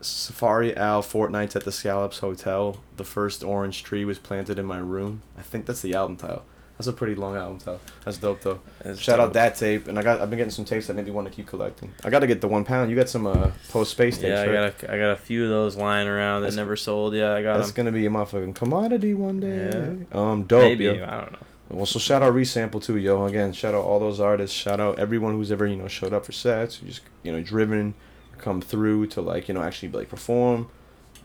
[0.01, 2.79] Safari Al Fortnights at the Scallops Hotel.
[2.97, 5.23] The first orange tree was planted in my room.
[5.39, 6.43] I think that's the album title.
[6.79, 7.81] That's a pretty long album title.
[8.07, 8.61] That's dope though.
[8.83, 11.11] That's Shout out that tape, and I got I've been getting some tapes that maybe
[11.11, 11.93] want to keep collecting.
[12.03, 12.89] I got to get the one pound.
[12.89, 14.79] You got some uh, post space tapes, Yeah, I right?
[14.79, 17.13] got a, I got a few of those lying around that That's- never sold.
[17.15, 17.85] Yeah, I got That's them.
[17.85, 20.07] gonna be a motherfucking commodity one day.
[20.11, 20.19] Yeah.
[20.19, 20.93] Um, dope, Maybe yo.
[21.05, 21.39] I don't know.
[21.69, 23.27] Well, so shout out Resample too, yo.
[23.27, 24.57] Again, shout out all those artists.
[24.57, 27.93] Shout out everyone who's ever you know showed up for sets, just you know driven,
[28.41, 30.69] come through to like you know actually like perform.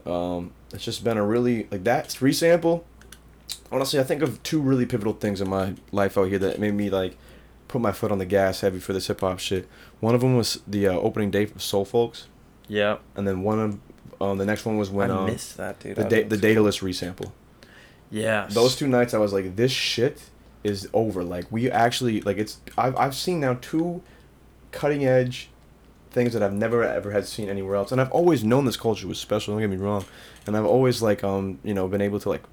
[0.06, 2.84] Um, it's just been a really like that Resample.
[3.72, 6.74] Honestly, I think of two really pivotal things in my life out here that made
[6.74, 7.18] me like
[7.68, 9.68] put my foot on the gas heavy for this hip hop shit.
[10.00, 12.28] One of them was the uh, opening day of Soul Folks,
[12.68, 13.80] Yeah, and then one of
[14.22, 15.96] um, the next one was when I um, missed that, dude.
[15.96, 17.32] the da- the Daedalus Resample
[18.12, 18.48] Yeah.
[18.50, 20.22] those two nights I was like, this shit
[20.64, 21.24] is over.
[21.24, 24.04] Like we actually like it's I've I've seen now two
[24.72, 25.50] cutting edge
[26.16, 27.92] things that I've never ever had seen anywhere else.
[27.92, 30.06] And I've always known this culture was special, don't get me wrong.
[30.48, 32.44] And I've always like um, you know, been able to like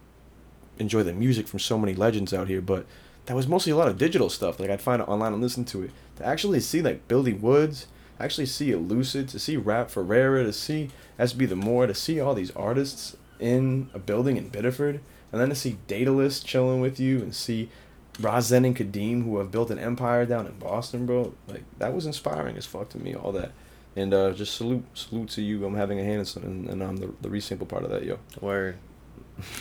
[0.78, 2.84] enjoy the music from so many legends out here, but
[3.26, 4.58] that was mostly a lot of digital stuff.
[4.58, 5.90] Like I'd find it online and listen to it.
[6.16, 7.86] To actually see like Billy Woods,
[8.18, 12.34] actually see Elucid, to see Rap Ferreira, to see SB the Moor, to see all
[12.34, 15.00] these artists in a building in Biddeford,
[15.30, 17.70] and then to see Daedalus chilling with you and see
[18.14, 21.32] Razen and Kadeem who have built an empire down in Boston, bro.
[21.48, 23.52] Like that was inspiring as fuck to me, all that.
[23.96, 25.64] And uh, just salute salute to you.
[25.66, 28.18] I'm having a hand in some, and, I'm the the resample part of that, yo.
[28.40, 28.76] Word.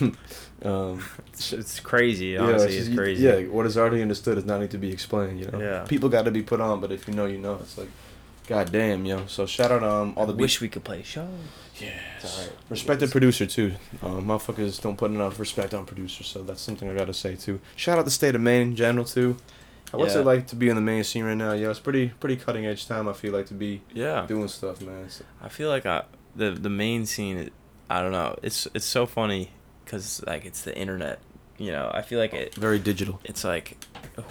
[0.64, 2.26] um, It's, it's crazy.
[2.28, 3.24] yeah, Honestly, just- it's crazy.
[3.24, 5.40] Yeah, what is already understood is not need to be explained.
[5.40, 5.84] You know, Yeah.
[5.88, 7.56] people got to be put on, but if you know, you know.
[7.60, 7.88] It's like,
[8.46, 9.26] god damn, yo.
[9.26, 11.28] So shout out um all the wish we could play shows.
[11.82, 12.52] Yeah, It's alright.
[12.70, 13.72] Respected producer too.
[14.02, 17.60] Um, motherfuckers don't put enough respect on producers, so that's something I gotta say too.
[17.76, 19.36] Shout out the state of Maine in general too.
[19.90, 20.20] What's Yeah.
[20.20, 21.52] it like to be in the Maine scene right now?
[21.52, 23.08] Yeah, it's pretty pretty cutting edge time.
[23.08, 24.24] I feel like to be Yeah.
[24.26, 25.10] doing stuff, man.
[25.10, 26.04] So, I feel like I,
[26.36, 27.36] the the Maine scene.
[27.36, 27.52] it-
[27.90, 28.38] I don't know.
[28.42, 29.50] It's it's so funny
[29.84, 31.18] because like it's the internet.
[31.58, 32.54] You know, I feel like it.
[32.54, 33.20] very digital.
[33.24, 33.76] It's like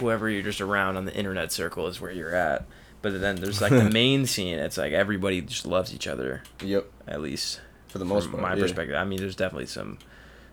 [0.00, 2.64] whoever you're just around on the internet circle is where you're at.
[3.02, 4.58] But then there's like the Maine scene.
[4.58, 6.42] It's like everybody just loves each other.
[6.62, 8.42] Yep, At least for the most from part.
[8.42, 8.62] my yeah.
[8.62, 8.94] perspective.
[8.96, 9.98] I mean, there's definitely some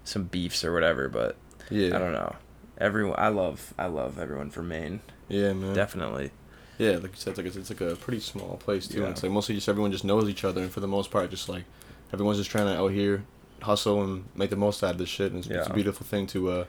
[0.04, 1.38] some beefs or whatever, but
[1.70, 2.36] Yeah, I don't know.
[2.80, 5.02] Everyone, I love I love everyone from Maine.
[5.28, 5.74] Yeah, man.
[5.76, 6.32] Definitely.
[6.80, 9.00] Yeah, like you said, it's like it's, it's like a pretty small place too.
[9.00, 9.04] Yeah.
[9.06, 11.30] And it's like mostly just everyone just knows each other, and for the most part,
[11.30, 11.66] just like
[12.14, 13.24] everyone's just trying to out here
[13.62, 15.32] hustle and make the most out of this shit.
[15.34, 16.66] And it's, it's a beautiful thing to uh,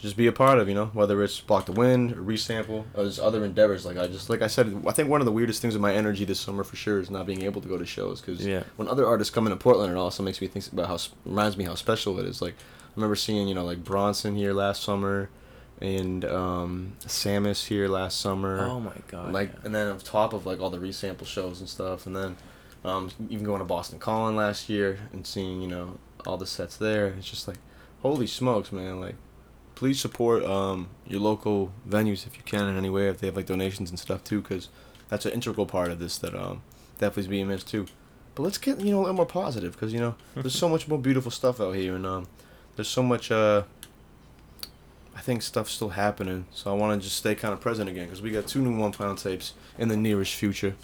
[0.00, 0.86] just be a part of, you know.
[0.86, 3.84] Whether it's block the wind, or resample, or just other endeavors.
[3.86, 5.92] Like I just like I said, I think one of the weirdest things in my
[5.94, 8.62] energy this summer for sure is not being able to go to shows because Yeah.
[8.76, 11.64] when other artists come into Portland, it also makes me think about how reminds me
[11.64, 12.40] how special it is.
[12.42, 15.30] Like I remember seeing you know like Bronson here last summer.
[15.80, 19.32] And um, Samus here last summer Oh my god.
[19.32, 19.60] like yeah.
[19.66, 22.36] and then on top of like all the resample shows and stuff and then
[22.84, 25.96] um even going to boston calling last year and seeing you know
[26.26, 27.58] all the sets there it's just like
[28.02, 29.14] holy smokes man like
[29.78, 33.36] please support um your local venues if you can in any way if they have
[33.36, 34.68] like donations and stuff too because
[35.08, 36.60] that's an integral part of this that um
[36.98, 37.86] definitely is being missed too
[38.34, 40.88] but let's get you know a little more positive because you know there's so much
[40.88, 42.26] more beautiful stuff out here and um
[42.74, 43.62] there's so much uh
[45.14, 48.04] I think stuff's still happening, so I want to just stay kind of present again
[48.06, 50.76] because we got two new one pound tapes in the nearest future.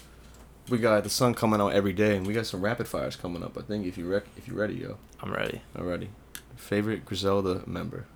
[0.69, 3.43] We got the sun coming out every day, and we got some rapid fires coming
[3.43, 3.57] up.
[3.57, 5.61] I think if you rec- if you're ready, yo, I'm ready.
[5.77, 6.09] already.
[6.57, 8.07] Favorite Griselda member,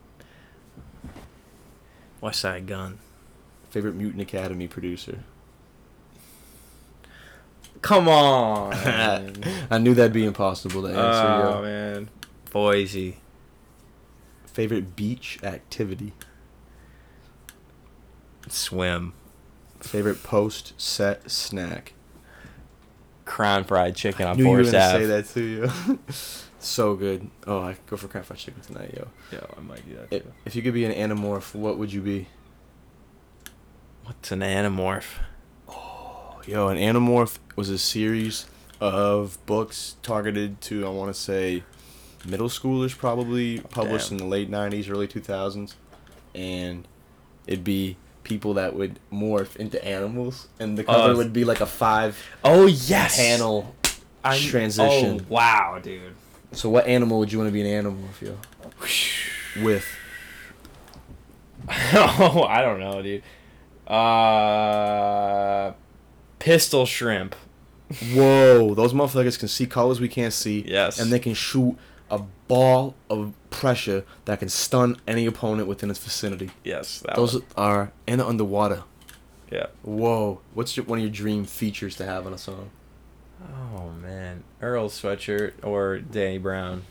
[2.21, 2.99] Westside Gunn.
[3.69, 5.19] favorite Mutant Academy producer.
[7.81, 8.73] Come on.
[9.71, 10.99] I knew that'd be impossible to answer.
[10.99, 11.61] oh yo.
[11.61, 12.09] man.
[12.51, 13.17] Boise.
[14.45, 16.13] Favorite beach activity.
[18.49, 19.13] Swim.
[19.79, 21.93] Favorite post set snack.
[23.39, 24.99] Crown fried chicken on Knew you were Forest Ave.
[24.99, 25.99] say that too, yo.
[26.59, 27.29] so good.
[27.47, 29.07] Oh, I could go for crab fried chicken tonight, yo.
[29.31, 32.01] Yeah, I might do that If, if you could be an Animorph, what would you
[32.01, 32.27] be?
[34.03, 35.19] What's an Animorph?
[35.69, 38.45] Oh, yo, an Animorph was a series
[38.81, 41.63] of books targeted to, I want to say,
[42.25, 44.17] middle schoolers, probably published Damn.
[44.19, 45.75] in the late 90s, early 2000s.
[46.35, 46.85] And
[47.47, 50.47] it'd be people that would morph into animals.
[50.59, 53.17] And the cover Oh, would be like a five Oh yes.
[53.17, 53.75] panel
[54.23, 55.21] I- transition.
[55.21, 56.13] Oh wow, dude.
[56.51, 59.63] So, what animal would you want to be an Animorph, yo?
[59.63, 59.85] With.
[61.69, 63.21] oh, I don't know, dude.
[63.87, 65.73] Uh,
[66.39, 67.35] pistol shrimp.
[68.13, 70.63] Whoa, those motherfuckers can see colors we can't see.
[70.67, 70.99] Yes.
[70.99, 71.77] And they can shoot
[72.09, 76.49] a ball of pressure that can stun any opponent within its vicinity.
[76.65, 77.43] Yes, that Those one.
[77.55, 78.83] are and underwater.
[79.49, 79.67] Yeah.
[79.83, 82.71] Whoa, what's your, one of your dream features to have on a song?
[83.41, 86.83] Oh man, Earl sweatshirt or Danny Brown.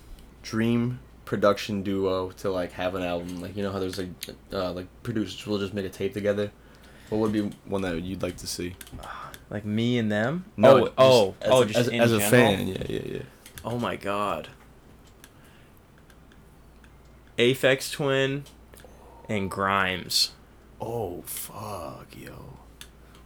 [0.43, 3.43] Dream production duo to like have an album.
[3.43, 4.09] Like you know how there's like
[4.53, 6.51] uh, like producers will just make a tape together.
[7.11, 8.77] What would be one that you'd like to see?
[9.51, 10.45] Like me and them.
[10.57, 12.69] No, oh, oh, just oh, as, as, as a fan.
[12.69, 13.23] Yeah, yeah, yeah.
[13.65, 14.49] Oh my god.
[17.39, 18.45] Aphex Twin
[19.29, 20.33] and Grimes.
[20.81, 22.59] Oh fuck, yo.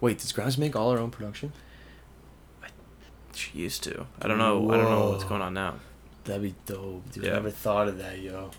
[0.00, 1.52] Wait, does Grimes make all her own production?
[3.34, 4.06] She used to.
[4.20, 4.70] I don't know.
[4.70, 5.76] I don't know what's going on now.
[6.24, 7.24] That'd be dope, dude.
[7.24, 7.30] Yeah.
[7.30, 8.50] I never thought of that, yo.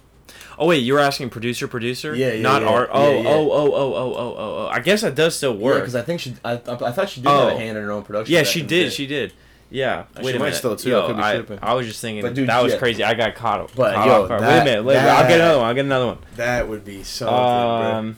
[0.57, 2.15] Oh wait, you were asking producer, producer?
[2.15, 2.67] Yeah, yeah, Not yeah.
[2.69, 2.89] art.
[2.91, 3.29] Oh, Yeah, yeah.
[3.29, 4.35] oh, oh, oh, oh, oh, oh,
[4.65, 4.67] oh.
[4.71, 5.75] I guess that does still work.
[5.75, 6.35] Yeah, because I think she.
[6.43, 7.55] I, I, thought she did have Oh.
[7.55, 8.33] a hand in her own production.
[8.33, 8.91] Yeah, she did.
[8.93, 9.33] She did.
[9.73, 10.05] Yeah.
[10.17, 10.55] Wait she a might minute.
[10.55, 10.89] still, too.
[10.95, 11.59] I Yo, could be I, tripping.
[11.63, 12.79] I was just thinking dude, that was yeah.
[12.79, 13.03] crazy.
[13.03, 13.59] I got caught.
[13.59, 14.41] Up, But, caught yo, off guard.
[14.41, 14.85] wait a minute.
[14.85, 15.67] Wait, I'll get another one.
[15.67, 16.17] I'll get another one.
[16.35, 18.17] That would be something, Um,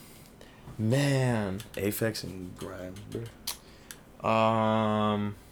[0.78, 1.62] man.
[1.74, 1.84] bro.
[1.84, 2.94] Aphex and Grime,
[4.22, 4.30] bro.
[4.30, 5.36] Um.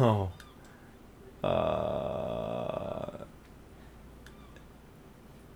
[0.00, 0.30] Oh.
[1.42, 3.24] Uh.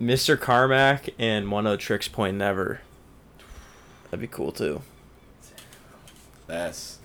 [0.01, 0.39] Mr.
[0.39, 2.81] Carmack and Oneohtrix Point Never.
[4.05, 4.83] That'd be cool too.
[6.47, 6.98] That's.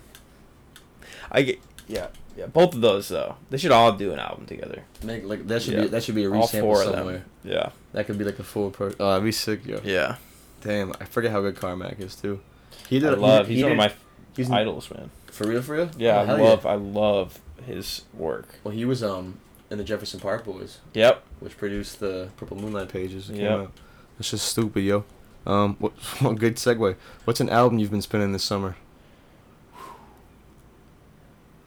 [1.34, 1.58] I get
[1.88, 2.06] yeah
[2.36, 3.36] yeah both of those though.
[3.50, 4.84] They should all do an album together.
[5.02, 5.82] Make like that should Yeah.
[5.82, 7.24] be that should be a resample somewhere.
[7.44, 8.92] Yeah That could be like a full pro.
[8.98, 9.80] Oh, that'd be sick, yo.
[9.84, 10.16] yeah.
[10.62, 12.40] Damn, I forget how good Carmack is too.
[12.88, 13.18] He I did.
[13.18, 13.46] love.
[13.48, 13.92] he, He's he one of my
[14.36, 15.10] He's idols, man.
[15.26, 15.90] for real, for real.
[15.98, 16.66] Yeah, Oh, I love.
[16.66, 18.48] I love his work.
[18.64, 19.38] Well, he was um
[19.70, 21.22] in the Jefferson Park Boys, Yep.
[21.40, 23.28] which produced the Purple Moonlight pages.
[23.28, 23.34] Yeah.
[23.36, 23.60] came Yep.
[23.60, 23.72] out.
[24.18, 25.04] That's just stupid, yo.
[25.46, 25.92] Um, what?
[26.20, 26.96] One good segue.
[27.24, 28.76] What's an album you've been spinning this summer?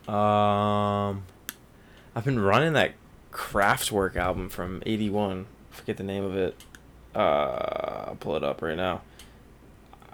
[0.07, 1.23] Um,
[2.15, 2.93] I've been running that
[3.31, 5.47] Kraftwerk album from '81.
[5.71, 6.55] Forget the name of it.
[7.13, 9.01] Uh, I'll pull it up right now.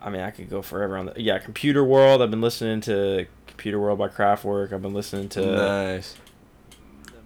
[0.02, 1.39] I mean, I could go forever on the yeah.
[1.39, 2.22] Computer World.
[2.22, 4.74] I've been listening to Computer World by Kraftwerk.
[4.74, 6.16] I've been listening to nice.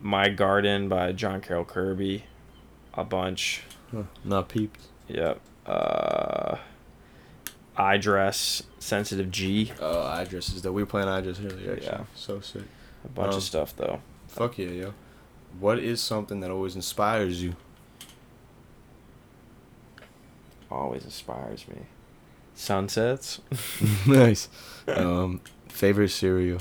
[0.02, 2.26] My Garden by John Carroll Kirby.
[2.94, 3.64] A bunch.
[3.92, 4.82] Huh, not peeped.
[5.08, 5.40] Yep.
[5.66, 6.58] Uh,
[7.78, 9.72] I Dress, Sensitive G.
[9.80, 10.72] Oh, addresses though.
[10.72, 11.74] We were playing address earlier.
[11.74, 11.86] Actually.
[11.86, 12.04] Yeah.
[12.16, 12.64] So sick.
[13.06, 14.02] A bunch Um, of stuff though.
[14.28, 14.94] Fuck yeah, yo.
[15.60, 17.56] What is something that always inspires you?
[20.70, 21.78] Always inspires me.
[22.56, 23.40] Sunsets.
[24.08, 24.50] nice.
[24.88, 26.60] Um, favorite cereal.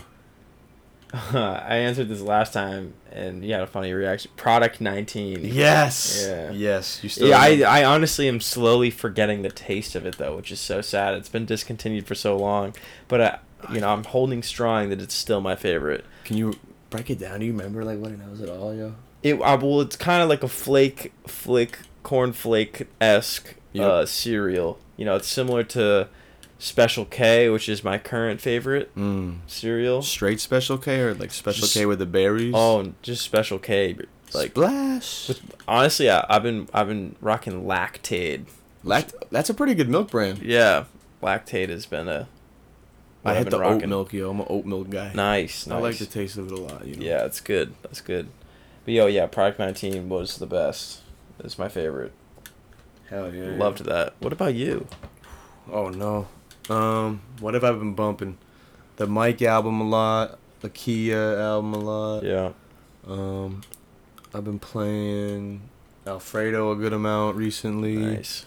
[1.33, 4.31] I answered this last time, and you had a funny reaction.
[4.37, 5.41] Product 19.
[5.45, 6.25] Yes.
[6.27, 6.51] Yeah.
[6.51, 7.01] Yes.
[7.03, 7.29] You still.
[7.29, 10.81] Yeah, I, I honestly am slowly forgetting the taste of it though, which is so
[10.81, 11.15] sad.
[11.15, 12.75] It's been discontinued for so long,
[13.09, 13.39] but I,
[13.73, 16.05] you know, I'm holding strong that it's still my favorite.
[16.25, 16.55] Can you
[16.91, 17.41] break it down?
[17.41, 18.95] Do you remember like what it was at all, yo?
[19.23, 23.85] It uh, well, it's kind of like a flake, flick, cornflake esque Yep.
[23.87, 24.79] uh, cereal.
[24.97, 26.09] You know, it's similar to
[26.59, 29.39] Special K, which is my current favorite Mm.
[29.47, 30.01] cereal.
[30.03, 32.55] Straight Special K or like Special Just- K with the berries?
[32.57, 33.97] Oh, just Special K.
[34.35, 35.29] Like Splash.
[35.29, 38.47] with, honestly, I, I've been I've been rocking Lactaid.
[38.85, 40.39] Lact- that's a pretty good milk brand.
[40.43, 40.85] Yeah,
[41.23, 42.27] Lactaid has been a.
[43.25, 44.31] I hit the oat milk, yo.
[44.31, 45.13] I'm an oat milk guy.
[45.13, 45.77] Nice, nice.
[45.77, 46.87] I like the taste of it a lot.
[46.87, 47.05] You know?
[47.05, 47.75] Yeah, it's good.
[47.83, 48.29] That's good.
[48.85, 51.01] But yo, yeah, Product 19 was the best.
[51.41, 52.13] It's my favorite.
[53.11, 53.51] Hell yeah.
[53.51, 53.57] yeah.
[53.59, 54.15] Loved that.
[54.21, 54.87] What about you?
[55.71, 56.29] Oh no.
[56.69, 58.39] Um, what have I been bumping?
[58.97, 60.39] The Mike album a lot.
[60.61, 62.25] The Kia album a lot.
[62.25, 62.53] Yeah.
[63.07, 63.63] Um,
[64.35, 65.63] I've been playing
[66.07, 67.97] Alfredo a good amount recently.
[67.97, 68.47] Nice.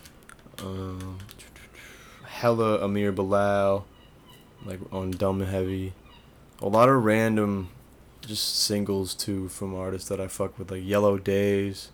[0.59, 1.20] Um,
[2.26, 3.86] hella Amir Bilal,
[4.65, 5.93] like on Dumb and Heavy.
[6.61, 7.70] A lot of random,
[8.22, 11.89] just singles too from artists that I fuck with, like Yellow Days.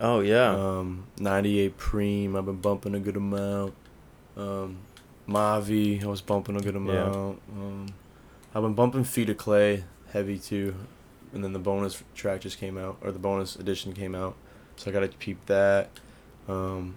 [0.00, 0.50] Oh yeah.
[0.50, 3.74] Um, 98 Preem, I've been bumping a good amount.
[4.36, 4.78] Um,
[5.28, 7.40] Mavi, I was bumping a good amount.
[7.52, 7.86] Um,
[8.54, 10.74] I've been bumping Feet of Clay heavy too.
[11.32, 14.34] And then the bonus track just came out, or the bonus edition came out.
[14.76, 15.90] So I gotta peep that.
[16.48, 16.96] Um,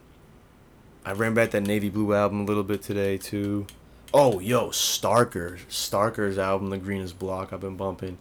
[1.03, 3.67] I ran back that Navy Blue album a little bit today too.
[4.13, 5.59] Oh, yo, Starker.
[5.69, 8.17] Starker's album, The Greenest Block, I've been bumping.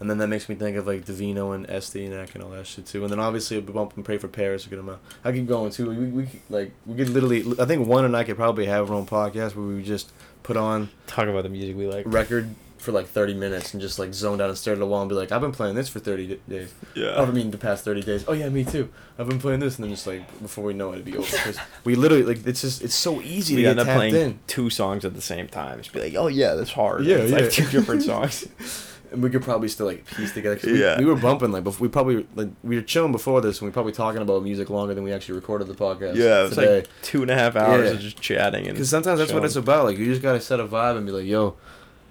[0.00, 2.66] And then that makes me think of like Davino and Esty and and all that
[2.66, 3.02] shit too.
[3.02, 5.00] And then obviously I've been bumping Pray for Paris a good amount.
[5.24, 5.88] I keep going too.
[5.88, 7.44] We, we could, like we could literally.
[7.60, 10.56] I think one and I could probably have our own podcast where we just put
[10.56, 12.04] on Talk about the music we like.
[12.06, 15.00] record for like 30 minutes and just like zone down and stare at the wall
[15.00, 16.74] and be like, I've been playing this for 30 d- days.
[16.94, 17.18] Yeah.
[17.18, 18.24] I mean, the past 30 days.
[18.28, 18.90] Oh, yeah, me too.
[19.18, 19.76] I've been playing this.
[19.76, 21.26] And then just like, before we know it, it'd be over.
[21.30, 24.14] Because we literally, like, it's just, it's so easy we to end get up playing
[24.14, 24.38] in.
[24.46, 25.78] two songs at the same time.
[25.78, 27.06] Just be like, oh yeah, that's hard.
[27.06, 27.38] Yeah, it's yeah.
[27.38, 28.46] like two different songs.
[29.14, 30.56] And we could probably still like piece together.
[30.56, 30.98] 'cause we, Yeah.
[30.98, 31.82] we were bumping like before.
[31.82, 34.94] We probably like we were chilling before this, and we probably talking about music longer
[34.94, 36.16] than we actually recorded the podcast.
[36.16, 37.94] yeah, it's like two and a half hours Yeah.
[37.94, 38.74] of just chatting and.
[38.74, 39.84] Because sometimes that's what it's about.
[39.84, 41.56] Like you just gotta set a vibe and be like, yo,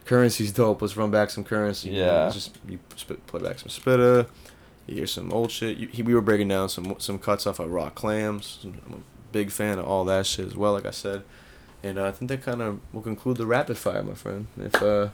[0.05, 0.81] Currency's dope.
[0.81, 1.89] Let's run back some currency.
[1.89, 1.99] you?
[2.01, 2.23] Yeah.
[2.23, 4.25] Let's just you spit, play back some spitter.
[4.87, 5.77] You hear some old shit.
[5.77, 8.59] You, he, we were breaking down some some cuts off of Raw Clams.
[8.65, 8.97] I'm a
[9.31, 10.73] big fan of all that shit as well.
[10.73, 11.23] Like I said,
[11.81, 14.47] and uh, I think that kind of will conclude the rapid fire, my friend.
[14.59, 15.07] If uh,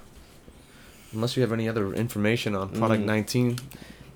[1.13, 3.05] unless you have any other information on product Mm.
[3.05, 3.57] 19,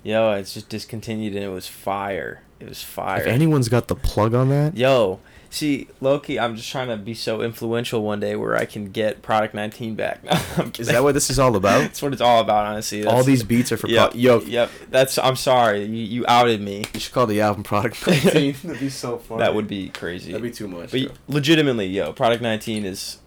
[0.02, 2.42] Yo, it's just discontinued and it was fire.
[2.60, 3.20] It was fire.
[3.22, 5.18] if anyone's got the plug on that, Yo,
[5.48, 9.22] see, Loki, I'm just trying to be so influential one day where I can get
[9.22, 10.20] Product 19 back.
[10.58, 11.80] No, is that what this is all about?
[11.80, 13.04] That's what it's all about, honestly.
[13.06, 14.40] all these beats are for Yep, pro- yo.
[14.40, 14.70] Yep.
[14.90, 15.18] That's.
[15.18, 15.84] I'm sorry.
[15.84, 16.84] You, you outed me.
[16.94, 18.54] You should call the album Product 19.
[18.62, 19.40] That'd be so funny.
[19.40, 20.30] That would be crazy.
[20.32, 20.90] That'd be too much.
[20.92, 21.10] But yo.
[21.28, 23.18] legitimately, yo, Product 19 is.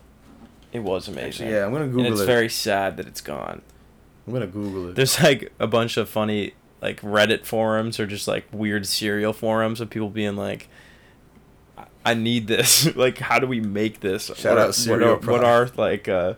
[0.78, 1.28] It was amazing.
[1.48, 2.26] Actually, yeah, I'm gonna Google and it's it.
[2.26, 3.62] very sad that it's gone.
[4.26, 4.96] I'm gonna Google it.
[4.96, 9.82] There's like a bunch of funny like Reddit forums or just like weird cereal forums
[9.82, 10.70] of people being like,
[11.78, 12.96] "I- "I need this.
[12.96, 14.28] like, how do we make this?
[14.36, 16.34] Shout what out cereal What are, what are like uh,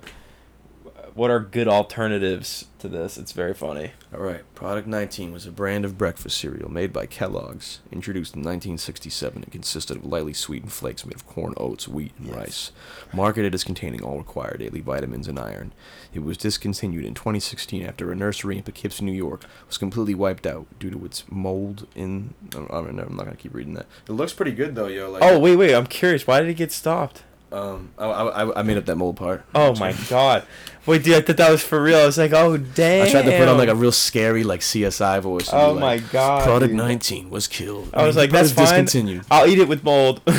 [1.20, 3.17] what are good alternatives to this?
[3.17, 3.91] It's very funny.
[4.13, 8.39] All right, Product 19 was a brand of breakfast cereal made by Kellogg's, introduced in
[8.39, 9.43] 1967.
[9.43, 12.36] It consisted of lightly sweetened flakes made of corn, oats, wheat, and Yes.
[12.38, 12.72] rice.
[13.13, 15.74] Marketed as containing all required daily vitamins and iron.
[16.13, 20.47] It was discontinued in 2016 after a nursery in Poughkeepsie, New York, was completely wiped
[20.47, 22.34] out due to its mold in.
[22.55, 23.88] I don't know, I'm not gonna keep reading that.
[24.07, 25.11] It looks pretty good though, yo.
[25.11, 25.76] Like, Oh wait, wait.
[25.76, 26.26] I'm curious.
[26.26, 27.24] Why did it get stopped?
[27.52, 29.43] Um, I, I, I made up that mold part.
[29.56, 30.45] Oh my god.
[30.86, 31.97] Wait, dude, I thought that was for real.
[32.00, 33.06] I was like, oh damn.
[33.08, 35.50] I tried to put on like a real scary like CSI voice.
[35.52, 36.43] Oh like, my god.
[36.43, 36.78] Product dude.
[36.78, 37.89] 19 was killed.
[37.93, 38.66] I was like, that's fine.
[38.66, 39.24] discontinued.
[39.30, 40.22] I'll eat it with mold.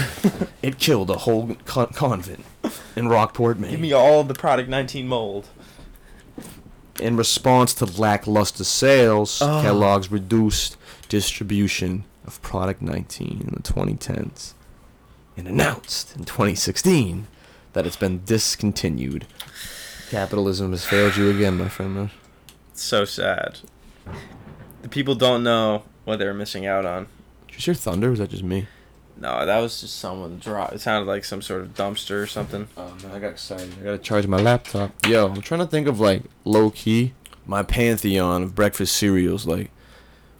[0.62, 2.44] It killed a whole con- convent
[2.94, 3.70] in Rockport, Maine.
[3.70, 5.48] Give me all the Product 19 mold.
[7.00, 9.62] in response to lackluster sales, Oh.
[9.62, 10.76] Kellogg's reduced
[11.08, 14.52] distribution of Product 19 in the 2010s
[15.40, 17.26] and announced in 2016
[17.72, 19.26] that it's been discontinued.
[20.10, 21.94] Capitalism has failed you again, my friend.
[21.94, 22.10] Man.
[22.72, 23.60] It's so sad.
[24.82, 27.06] The people don't know what they're missing out on.
[27.48, 28.08] Did you hear thunder?
[28.08, 28.66] Or was that just me?
[29.16, 30.72] No, that was just someone drop.
[30.72, 32.68] It sounded like some sort of dumpster or something.
[32.76, 33.74] Oh man, I got excited.
[33.80, 34.92] I gotta charge my laptop.
[35.06, 37.12] Yo, I'm trying to think of like low key
[37.46, 39.46] my pantheon of breakfast cereals.
[39.46, 39.70] Like,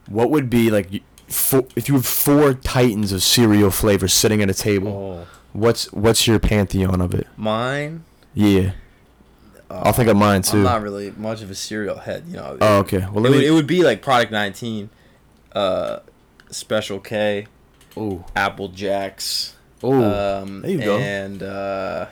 [0.07, 1.01] what would be like y-
[1.31, 4.89] four, if you have four titans of cereal flavors sitting at a table?
[5.22, 7.26] Oh, What's what's your pantheon of it?
[7.37, 8.05] mine.
[8.35, 8.72] Yeah,
[9.68, 10.59] I'll think of mine too.
[10.59, 12.57] I'm not really much of a cereal head, you know.
[12.61, 12.99] Oh, okay.
[12.99, 14.91] Well, it, let would, it would be like Product 19,
[15.53, 15.99] uh,
[16.51, 17.47] Special K,
[17.97, 19.57] Ooh, Apple Jacks.
[19.83, 19.93] ooh.
[20.05, 20.99] Um, there you go.
[20.99, 22.07] And uh,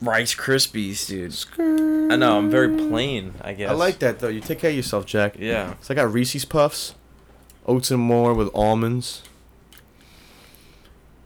[0.00, 1.34] Rice Krispies, dude.
[2.12, 3.34] I know I'm very plain.
[3.42, 3.70] I guess.
[3.70, 4.28] I like that though.
[4.28, 5.36] You take care of yourself, Jack.
[5.38, 5.74] Yeah.
[5.80, 6.94] So I got Reese's Puffs,
[7.66, 9.22] oats and more with almonds.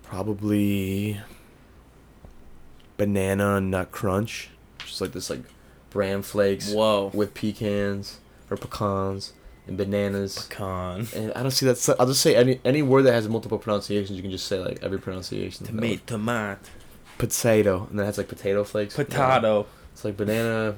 [0.02, 1.20] Probably
[2.96, 5.42] banana nut crunch, just like this like
[5.90, 7.10] bran flakes Whoa.
[7.14, 8.20] with pecans
[8.50, 9.32] or pecans
[9.66, 10.46] and bananas.
[10.48, 11.06] Pecan.
[11.14, 11.96] And I don't see that.
[11.98, 14.16] I'll just say any any word that has multiple pronunciations.
[14.16, 15.66] You can just say like every pronunciation.
[15.66, 16.02] Tomato.
[16.06, 16.60] Tomato.
[17.18, 18.94] Potato, and then it has like potato flakes.
[18.96, 19.66] Potato.
[19.92, 20.76] It's like banana,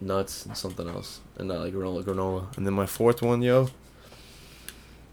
[0.00, 2.56] nuts, and something else, and not like granola, granola.
[2.56, 3.68] And then my fourth one, yo.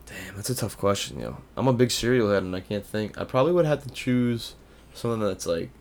[0.06, 1.38] Damn, that's a tough question, yo.
[1.58, 3.18] I'm a big cereal head, and I can't think.
[3.18, 4.56] I probably would have to choose
[4.94, 5.72] something that's like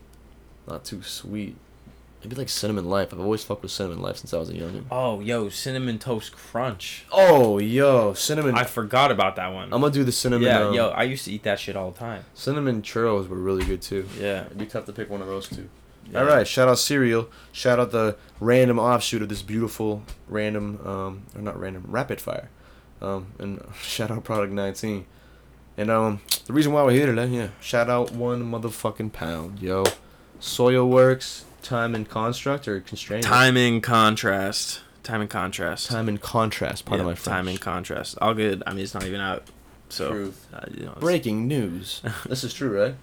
[0.66, 1.56] not too sweet.
[2.22, 3.12] Maybe like cinnamon life.
[3.12, 4.84] I've always fucked with cinnamon life since I was a youngin.
[4.90, 7.04] Oh, yo, cinnamon toast crunch.
[7.10, 8.54] Oh, yo, cinnamon.
[8.56, 9.72] I forgot about that one.
[9.72, 10.46] I'm gonna do the cinnamon.
[10.46, 12.24] yeah, um, yo, I used to eat that shit all the time.
[12.34, 14.06] Cinnamon churros were really good too.
[14.18, 14.46] Yeah.
[14.46, 15.68] It'd be tough to pick one of those two.
[16.10, 16.20] yeah.
[16.20, 17.28] All right, shout out cereal.
[17.50, 22.50] Shout out the random offshoot of this beautiful random, um, or not random, rapid fire.
[23.00, 25.06] Um, and shout out Product 19.
[25.76, 29.84] And um, the reason why we're here today, yeah, shout out one motherfucking pound, yo.
[30.40, 33.24] Soilworks, time and construct or constraint.
[33.24, 34.80] Time in contrast.
[35.02, 35.88] Time in contrast.
[35.88, 36.84] time and contrast.
[36.84, 37.24] Part of my French.
[37.36, 38.16] time in contrast.
[38.20, 38.62] All good.
[38.66, 39.44] I mean, it's not even out.
[39.88, 42.02] So, uh, you know, Breaking news.
[42.26, 42.94] this is true, right?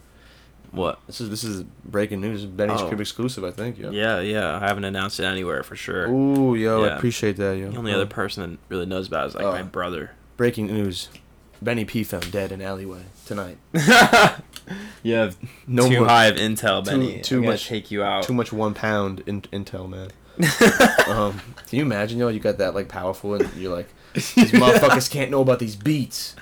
[0.72, 1.00] What?
[1.08, 2.46] This is this is breaking news.
[2.46, 2.88] Benny's Oh.
[2.88, 3.78] Crib exclusive, I think.
[3.80, 3.90] Yo.
[3.92, 4.56] Yeah, yeah.
[4.56, 6.08] I haven't announced it anywhere for sure.
[6.08, 7.72] Ooh, yo, I appreciate that, yo.
[7.72, 9.52] The only Uh, other person that really knows about it is like Oh.
[9.52, 10.12] my brother.
[10.38, 11.10] breaking news:
[11.62, 13.58] Benny P found dead in alleyway tonight.
[15.04, 17.22] you have No too more, high of intel, too- Benny.
[17.22, 18.24] too I'm much- take you out.
[18.24, 20.10] too much one pound in, intel, man.
[21.08, 21.34] um,
[21.68, 22.30] can you imagine, yo?
[22.30, 26.36] You got that like powerful, and you're like, these motherfuckers can't know about these beats.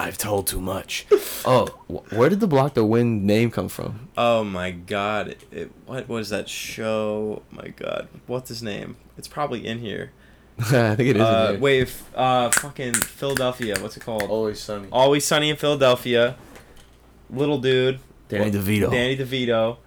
[0.00, 1.06] I've told too much.
[1.44, 4.08] Oh, wh- where did the Block the Wind name come from?
[4.16, 5.28] Oh my god!
[5.28, 7.42] It, it, what was that show?
[7.50, 8.96] My god, what's his name?
[9.16, 10.12] It's probably in here.
[10.60, 11.16] I think it is.
[11.16, 11.58] in Uh, here.
[11.60, 13.76] wait, uh, fucking Philadelphia.
[13.80, 14.24] What's it called?
[14.24, 14.88] Always sunny.
[14.92, 16.36] Always Sunny in Philadelphia.
[17.30, 18.00] Little dude.
[18.28, 18.90] Danny DeVito.
[18.90, 19.78] Danny DeVito.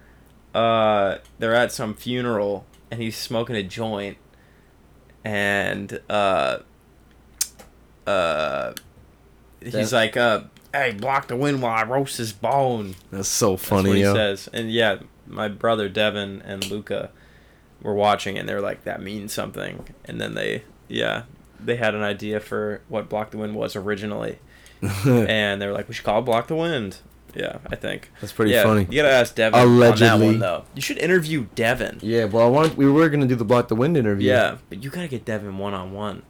[0.54, 4.18] uh, they're at some funeral and he's smoking a joint,
[5.24, 6.58] and uh,
[8.06, 8.72] uh,
[9.60, 10.42] he's like, uh,
[10.74, 14.02] "Hey, block the wind while I roast his bone." That's so That's funny, what he
[14.02, 14.14] yo.
[14.14, 14.48] says.
[14.52, 17.10] And yeah, my brother Devin and Luca
[17.80, 21.22] were watching, and they were like, "That means something." And then they, yeah,
[21.58, 24.38] they had an idea for what "Block the Wind" was originally,
[24.82, 26.98] and they were like, "We should call it "Block the Wind."
[27.34, 28.10] Yeah, I think.
[28.20, 28.86] That's pretty yeah, funny.
[28.90, 30.26] You gotta ask Devin on that Allegedly.
[30.26, 30.64] one though.
[30.74, 31.98] You should interview Devin.
[32.02, 34.28] Yeah, well, I want we were gonna do the block the wind interview.
[34.28, 36.22] Yeah, but you gotta get Devin one on one.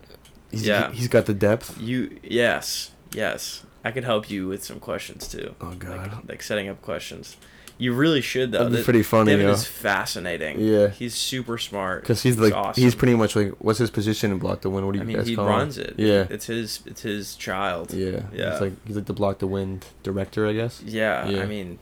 [0.50, 0.90] yeah.
[0.92, 1.80] he's got the depth.
[1.80, 3.64] You yes, yes.
[3.84, 5.54] I could help you with some questions too.
[5.60, 7.36] Oh god, Like, like setting up questions.
[7.78, 8.58] You really should though.
[8.64, 9.52] that'd be pretty funny, Devin yo.
[9.52, 10.60] is fascinating.
[10.60, 10.88] Yeah.
[10.88, 12.02] He's super smart.
[12.02, 12.82] Because he's like awesome.
[12.82, 14.86] he's pretty much like what's his position in block the wind?
[14.86, 15.50] What do you I mean, guys he call him?
[15.52, 15.94] runs it.
[15.98, 16.80] Yeah, It's his.
[16.86, 17.92] It's his child.
[17.92, 18.52] yeah, Yeah.
[18.52, 20.80] He's like he's like the block the wind director, I guess.
[20.84, 21.28] Yeah.
[21.28, 21.42] Yeah.
[21.42, 21.78] I mean,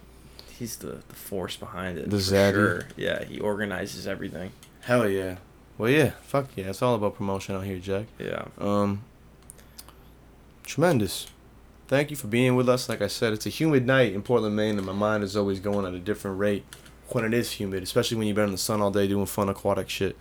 [0.58, 2.08] he's the, the force behind it.
[2.08, 2.52] The for zaddy.
[2.52, 2.82] Sure.
[2.96, 3.24] Yeah.
[3.24, 4.52] He organizes everything.
[4.82, 5.36] Hell yeah.
[5.76, 8.04] Well, yeah, fuck yeah, it's all about promotion out here, Jack.
[8.18, 8.44] Yeah.
[8.58, 9.02] Um,
[10.64, 11.26] tremendous.
[11.90, 12.88] Thank you for being with us.
[12.88, 15.58] Like I said, it's a humid night in Portland, Maine, and my mind is always
[15.58, 16.64] going at a different rate
[17.08, 19.48] when it is humid, especially when you've been in the sun all day doing fun
[19.48, 20.16] aquatic shit.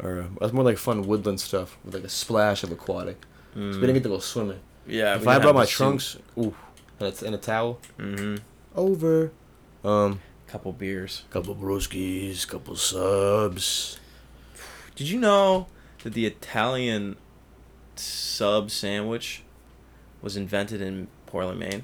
[0.00, 3.20] Or it's more like fun woodland stuff with like a splash of aquatic.
[3.54, 4.60] So we didn't get to go swimming.
[4.86, 5.16] Yeah.
[5.16, 6.54] if I brought my trunks, ooh,
[7.00, 8.36] and a, and a towel, Mm-hmm.
[8.76, 9.32] over.
[9.82, 11.24] Um, Couple beers.
[11.30, 13.98] couple broskies, couple subs.
[14.94, 15.66] Did you know
[16.04, 17.16] that the Italian
[17.96, 19.42] sub sandwich
[20.22, 21.82] was invented in Portland, Maine?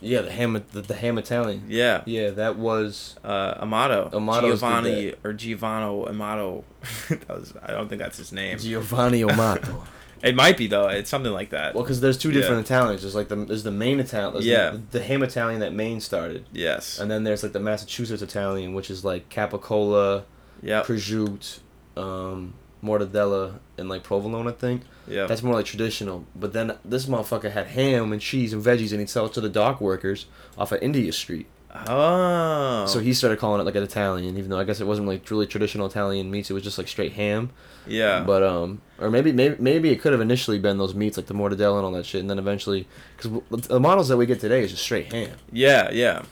[0.00, 1.64] Yeah, the ham, the, the ham Italian.
[1.68, 2.02] Yeah.
[2.04, 4.10] Yeah, that was Uh, Amato.
[4.12, 6.64] Amato's did Giovanni or Giovanni Amato.
[7.08, 8.58] that was, I don't think that's his name.
[8.58, 9.84] Giovanni Amato.
[10.22, 10.88] It might be though.
[10.88, 11.74] It's something like that.
[11.74, 12.40] Well, because there's two Yeah.
[12.40, 13.02] different Italians.
[13.02, 14.42] There's like the there's the Maine Italian.
[14.42, 14.70] Yeah.
[14.70, 16.98] The, the ham Italian that Maine started, yes.
[16.98, 20.22] and then there's like the Massachusetts Italian, which is like capicola,
[20.62, 20.86] Yep.
[20.86, 21.58] prosciutto,
[21.98, 24.48] um, mortadella, and like provolone.
[24.48, 25.28] I think Yep.
[25.28, 26.24] that's more like traditional.
[26.34, 29.40] But then this motherfucker had ham and cheese and veggies, and he'd sell it to
[29.40, 30.26] the dock workers
[30.56, 31.46] off of India Street.
[31.88, 32.86] oh.
[32.86, 35.28] So he started calling it like an Italian, even though I guess it wasn't like
[35.30, 36.50] really traditional Italian meats.
[36.50, 37.50] It was just like straight ham.
[37.86, 38.22] Yeah.
[38.24, 41.34] But um, or maybe maybe maybe it could have initially been those meats like the
[41.34, 42.86] mortadella and all that shit, and then eventually,
[43.16, 45.90] because the models that we get today is just straight ham, yeah.
[45.92, 46.22] Yeah.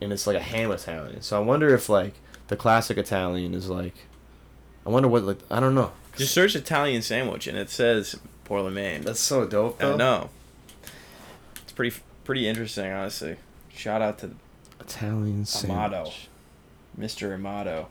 [0.00, 1.22] and it's like a ham Italian.
[1.22, 2.14] So I wonder if like
[2.48, 3.94] the classic Italian is like,
[4.84, 5.92] I wonder what like I don't know.
[6.18, 9.02] Just search Italian sandwich and it says Portland, Maine.
[9.02, 9.82] That's so dope.
[9.82, 10.30] I know.
[11.62, 13.36] It's pretty pretty interesting, honestly.
[13.74, 14.30] Shout out to
[14.80, 16.04] Italian Amato.
[16.04, 16.28] sandwich.
[16.98, 17.32] Mr.
[17.32, 17.88] Amato.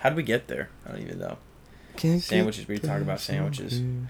[0.00, 0.68] How did we get there?
[0.86, 1.36] I don't even know.
[1.96, 3.80] Can't Sandwiches, we talk about sandwiches.
[3.80, 4.08] over.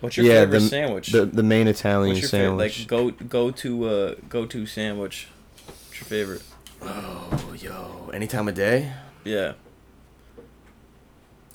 [0.00, 1.12] What's your Yeah, favorite the- sandwich?
[1.12, 2.78] The the Maine Italian What's your favorite sandwich.
[2.80, 5.28] like go go to uh go to sandwich?
[5.66, 6.42] What's your favorite?
[6.82, 8.92] oh yo, any time of day.
[9.24, 9.52] Yeah.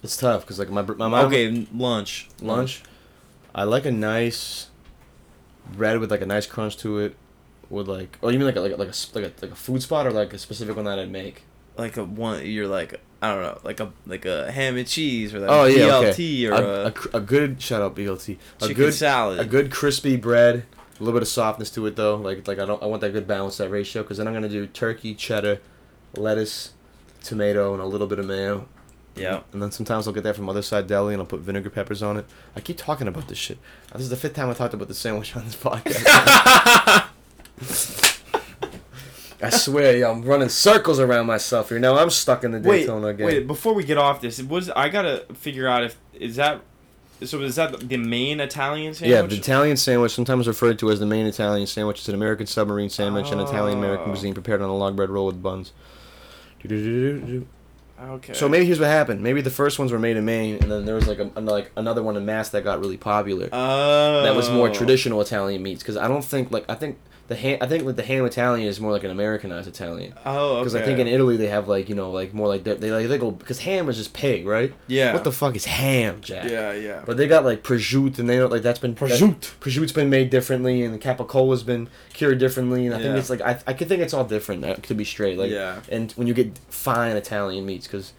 [0.04, 1.26] It's tough because like my my mom.
[1.26, 2.30] okay, lunch.
[2.42, 2.84] lunch.
[3.54, 4.68] I like a nice
[5.74, 7.16] bread with like a nice crunch to it,
[7.70, 9.56] with like oh you mean like a, like a, like a like a like a
[9.56, 11.44] food spot or like a specific one that I'd make.
[11.78, 15.34] Like a one you're like I don't know, like a like a ham and cheese
[15.34, 16.48] or like Oh, a yeah, BLT okay.
[16.48, 18.38] or A, a, a, a good shout out BLT.
[18.62, 19.40] A good salad.
[19.40, 20.66] a good crispy bread,
[21.00, 22.16] a little bit of softness to it though.
[22.16, 24.48] Like like I don't I want that good balance that ratio because then I'm gonna
[24.50, 25.60] do turkey, cheddar,
[26.16, 26.74] lettuce,
[27.24, 28.68] tomato, and a little bit of mayo.
[29.20, 29.42] Yeah.
[29.54, 32.02] And then sometimes I'll get that from Other Side Deli and I'll put vinegar peppers
[32.04, 32.26] on it.
[32.56, 33.58] I keep talking about this shit.
[33.94, 37.10] This is the fifth time I talked about the sandwich on this podcast.
[39.42, 41.80] I swear, yo, I'm running circles around myself here.
[41.80, 43.26] Now I'm stuck in the Wait, Daytona again.
[43.26, 43.48] wait.
[43.48, 46.60] Before we get off this, was I gotta figure out if is that
[47.24, 47.40] so?
[47.42, 49.12] Is that the Maine Italian sandwich?
[49.16, 52.48] yeah, the Italian sandwich, sometimes referred to as the Maine Italian sandwich, is an American
[52.48, 54.12] submarine sandwich, an Italian American Oh.
[54.12, 55.72] cuisine prepared on a log bread roll with buns.
[56.62, 57.48] Do-do-do-do-do.
[58.02, 58.34] Okay.
[58.34, 59.22] So maybe here's what happened.
[59.22, 61.72] Maybe the first ones were made in Maine, and then there was like a, like
[61.76, 63.50] another one in Mass that got really popular.
[63.52, 64.74] oh, that was more oh.
[64.74, 66.98] traditional Italian meats because I don't think like I think
[67.30, 70.56] the ham I think like the ham Italian is more like an Americanized Italian Oh,
[70.56, 70.60] okay.
[70.62, 72.92] because I think in Italy they have like you know like more like they they,
[72.92, 75.14] like, they go because ham is just pig right yeah.
[75.14, 77.04] what the fuck is ham Jack Yeah, yeah.
[77.06, 79.40] but they got like prosciutto and they don't like that's been Prosciutto.
[79.40, 83.30] that, prosciutto's been made differently and the capicola's been cured differently and I think it's
[83.30, 85.82] like I I could think it's all different uh, to be straight like yeah.
[85.88, 88.14] and when you get fine Italian meats, because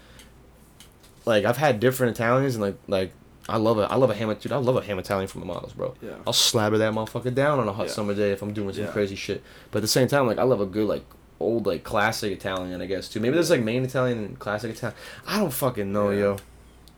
[1.26, 3.12] like I've had different Italians and like like
[3.50, 3.82] I love it.
[3.90, 5.94] I love a ham dude I love a ham Italian from the models, bro.
[6.02, 6.10] Yeah.
[6.26, 7.92] I'll slabber that motherfucker down on a hot Yeah.
[7.92, 8.90] summer day if I'm doing some Yeah.
[8.90, 9.42] crazy shit.
[9.70, 11.04] But at the same time, like I love a good like
[11.40, 13.20] old like classic Italian, I guess too.
[13.20, 14.96] Maybe there's like Maine Italian and classic Italian.
[15.26, 16.36] I don't fucking know, yo.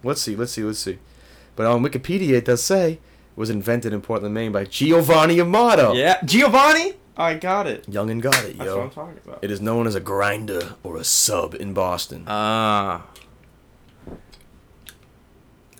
[0.05, 0.99] Let's see, let's see, let's see.
[1.57, 3.01] But on Wikipedia it does say it
[3.37, 5.93] was invented in Portland, Maine by Giovanni Amato.
[5.95, 6.19] Yeah.
[6.25, 6.95] Giovanni.
[7.17, 7.87] I got it.
[7.89, 8.65] Young and got it, yo.
[8.65, 9.39] That's what I'm talking about.
[9.45, 12.25] It is known as a grinder or a sub in Boston.
[12.27, 13.03] Ah.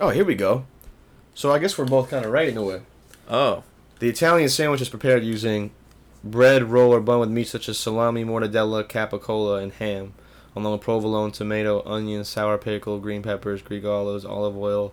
[0.03, 0.67] Oh, here we go.
[1.33, 2.81] So I guess we're both kind of right in a way.
[3.31, 3.63] oh.
[4.01, 5.71] The Italian sandwich is prepared using
[6.25, 10.15] bread, roll, or bun with meat such as salami, mortadella, capicola, and ham,
[10.57, 14.93] along with provolone, tomato, onion, sour pickle, green peppers, Greek olives, olive oil,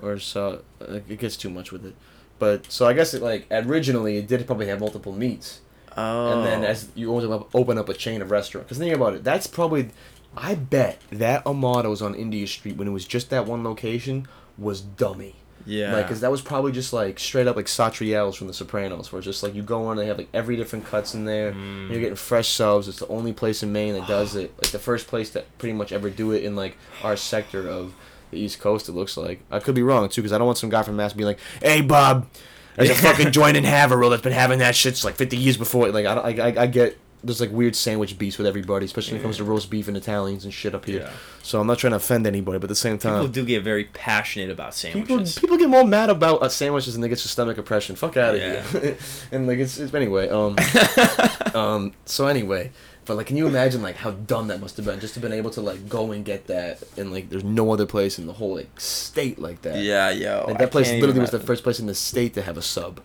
[0.00, 0.62] or so.
[0.80, 1.96] It gets too much with it.
[2.38, 5.60] But so I guess it like originally it did probably have multiple meats,
[5.96, 6.34] Oh.
[6.34, 6.68] and then oh.
[6.68, 8.68] as you open up, open up a chain of restaurants.
[8.68, 9.88] Because think about it, that's probably,
[10.36, 14.80] I bet that Amato's on India Street when it was just that one location was
[14.80, 15.34] dummy.
[15.66, 15.94] yeah.
[15.94, 19.18] Like, cause that was probably just like straight up like Satriale's from The Sopranos, where
[19.18, 21.52] it's just like you go on, they have like every different cuts in there.
[21.52, 21.54] Mm.
[21.82, 22.86] And you're getting fresh subs.
[22.88, 24.52] It's the only place in Maine that does it.
[24.62, 27.94] Like the first place that pretty much ever do it in like our sector of
[28.30, 28.88] the East Coast.
[28.88, 30.96] It looks like I could be wrong too, because I don't want some guy from
[30.96, 32.28] Mass being like, "Hey, Bob,
[32.76, 35.90] there's a fucking joint in Haverhill that's been having that shit like 50 years before."
[35.90, 36.96] Like I, don't- I, I, I get.
[37.22, 39.96] There's like weird sandwich beefs with everybody, especially when it comes to roast beef and
[39.96, 41.00] Italians and shit up here.
[41.02, 41.10] Yeah.
[41.42, 43.62] So I'm not trying to offend anybody, but at the same time, People do get
[43.62, 45.38] very passionate about sandwiches.
[45.38, 47.96] people get more mad about uh, sandwiches than they get stomach oppression.
[47.96, 48.62] Fuck out of Yeah.
[48.62, 48.96] here.
[49.32, 50.28] and like it's, it's anyway.
[50.28, 50.56] Um,
[51.54, 51.92] um.
[52.04, 52.72] So anyway,
[53.04, 55.32] but like, can you imagine like how dumb that must have been just to been
[55.32, 58.32] able to like go and get that and like there's no other place in the
[58.32, 59.82] whole like state like that.
[59.82, 60.44] yeah, yo.
[60.46, 62.62] Like I that place literally was the first place in the state to have a
[62.62, 63.00] sub.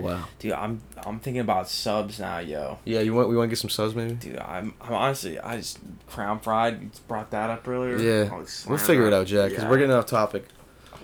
[0.00, 0.24] Wow.
[0.38, 2.78] Dude, I'm I'm thinking about subs now, yo.
[2.84, 4.14] Yeah, you want we want to get some subs maybe.
[4.14, 5.78] Dude, I'm, I'm honestly, I just
[6.08, 6.80] crown fried.
[6.82, 7.98] You brought that up earlier.
[7.98, 9.70] Yeah, we'll figure it out, Jack, because Yeah.
[9.70, 10.46] we're getting off topic.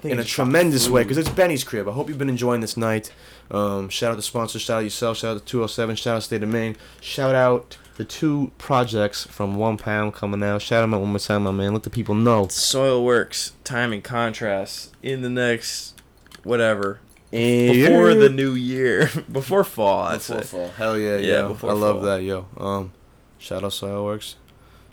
[0.03, 1.89] In a tremendous way because it's Benny's crib.
[1.89, 3.13] I hope you've been enjoying this night.
[3.51, 6.43] Um, shout out the sponsors, shout out yourself, shout out to 207, shout out State
[6.45, 10.63] of Maine, shout out the two projects from One Pound coming out.
[10.63, 11.73] Shout them out one more time, my man.
[11.73, 12.47] Let the people know.
[12.47, 16.01] Soilworks, time and contrast in the next
[16.45, 17.01] whatever
[17.33, 20.03] And before the new year, before fall.
[20.03, 20.47] I'd before say.
[20.49, 20.69] fall.
[20.69, 21.59] Hell yeah, Yeah, yo.
[21.65, 22.01] I love fall.
[22.07, 22.47] that, yo.
[22.57, 22.93] Um,
[23.39, 24.37] shout out Soilworks,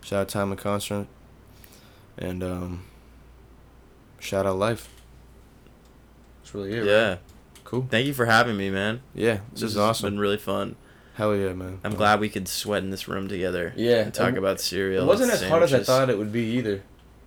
[0.03, 1.07] shout out Time and Contrast,
[2.17, 2.85] and um,
[4.19, 4.89] shout out Life.
[6.41, 6.85] That's really it.
[6.85, 7.09] Yeah.
[7.09, 7.19] right?
[7.63, 7.87] Cool.
[7.89, 9.01] Thank you for having me, man.
[9.15, 10.09] Yeah, this, This is awesome.
[10.11, 10.75] been really fun.
[11.15, 11.79] Hell yeah, man.
[11.83, 13.71] I'm glad we could sweat in this room together.
[13.75, 15.03] Yeah, And talk and about cereal.
[15.03, 16.81] It wasn't as hard as I thought it would be either.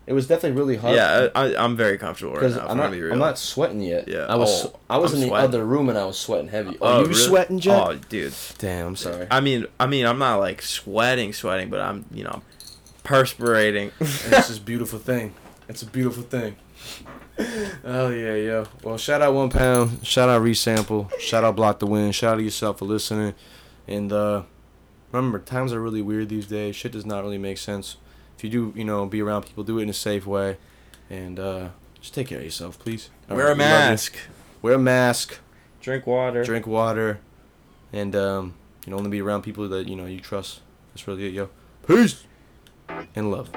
[0.06, 0.94] It was definitely really hot.
[0.94, 2.66] Yeah, I, I'm very comfortable right now.
[2.68, 2.92] I'm not.
[2.92, 4.06] I'm not sweating yet.
[4.06, 4.26] Yeah.
[4.28, 4.66] I was.
[4.66, 6.76] Oh, I was I'm in the other room and I was sweating heavy.
[6.80, 7.14] Oh, Oh, you really?
[7.20, 7.82] sweating, Jack?
[7.88, 8.32] Oh, dude.
[8.58, 8.86] Damn.
[8.88, 9.26] I'm sorry.
[9.32, 12.42] I mean, I mean, I'm not like sweating, sweating, but I'm, you know,
[13.02, 13.90] perspirating.
[14.00, 15.34] it's this a beautiful thing.
[15.68, 16.54] It's a beautiful thing.
[17.84, 18.66] Oh yeah, yo.
[18.82, 20.06] Well, shout out one pound.
[20.06, 21.10] Shout out resample.
[21.18, 22.14] Shout out block the wind.
[22.14, 23.34] Shout out to yourself for listening.
[23.88, 24.42] And uh,
[25.12, 26.76] remember, times are really weird these days.
[26.76, 27.96] Shit does not really make sense.
[28.36, 30.58] If you do, you know, be around people, do it in a safe way,
[31.08, 31.68] and uh,
[32.00, 33.08] just take care of yourself, please.
[33.30, 33.90] All Wear a right, we love you.
[33.90, 34.16] mask.
[34.62, 35.38] Wear a mask.
[35.80, 36.44] Drink water.
[36.44, 37.20] Drink water,
[37.92, 40.60] and um, you know, only be around people that you know you trust.
[40.92, 41.48] That's really it, yo.
[41.86, 42.24] Peace
[43.14, 43.48] and love.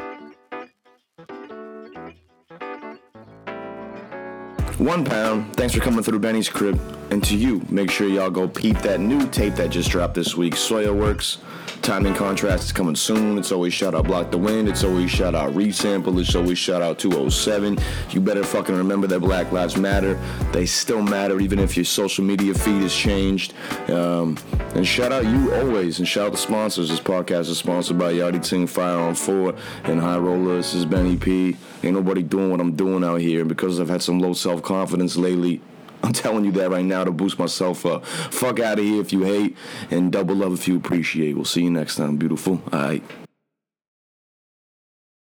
[4.78, 5.54] One pound.
[5.58, 6.80] Thanks for coming through Benny's crib.
[7.12, 10.38] And to you, make sure y'all go peep that new tape that just dropped this
[10.38, 10.54] week.
[10.54, 11.38] Soilworks.
[11.82, 13.38] Time and Contrast is coming soon.
[13.38, 14.68] It's always shout out Block the Wind.
[14.68, 16.20] It's always shout out Resample.
[16.20, 17.78] It's always shout out 207.
[18.12, 20.20] You better fucking remember that Black Lives Matter.
[20.52, 23.54] They still matter even if your social media feed has changed.
[23.90, 24.38] Um,
[24.76, 26.00] and shout out you always.
[26.00, 26.90] And shout out the sponsors.
[26.90, 29.56] This podcast is sponsored by Yachty Ting Fire on 4
[29.86, 30.58] and High Roller.
[30.58, 31.58] This is Benny P.
[31.84, 33.46] Ain't nobody doing what I'm doing out here.
[33.46, 35.62] Because I've had some low self confidence lately,
[36.04, 38.06] I'm telling you that right now to boost myself up.
[38.06, 39.58] Fuck out of here if you hate,
[39.92, 41.36] and double love if you appreciate.
[41.36, 42.62] We'll see you next time, beautiful.
[42.72, 43.04] All right.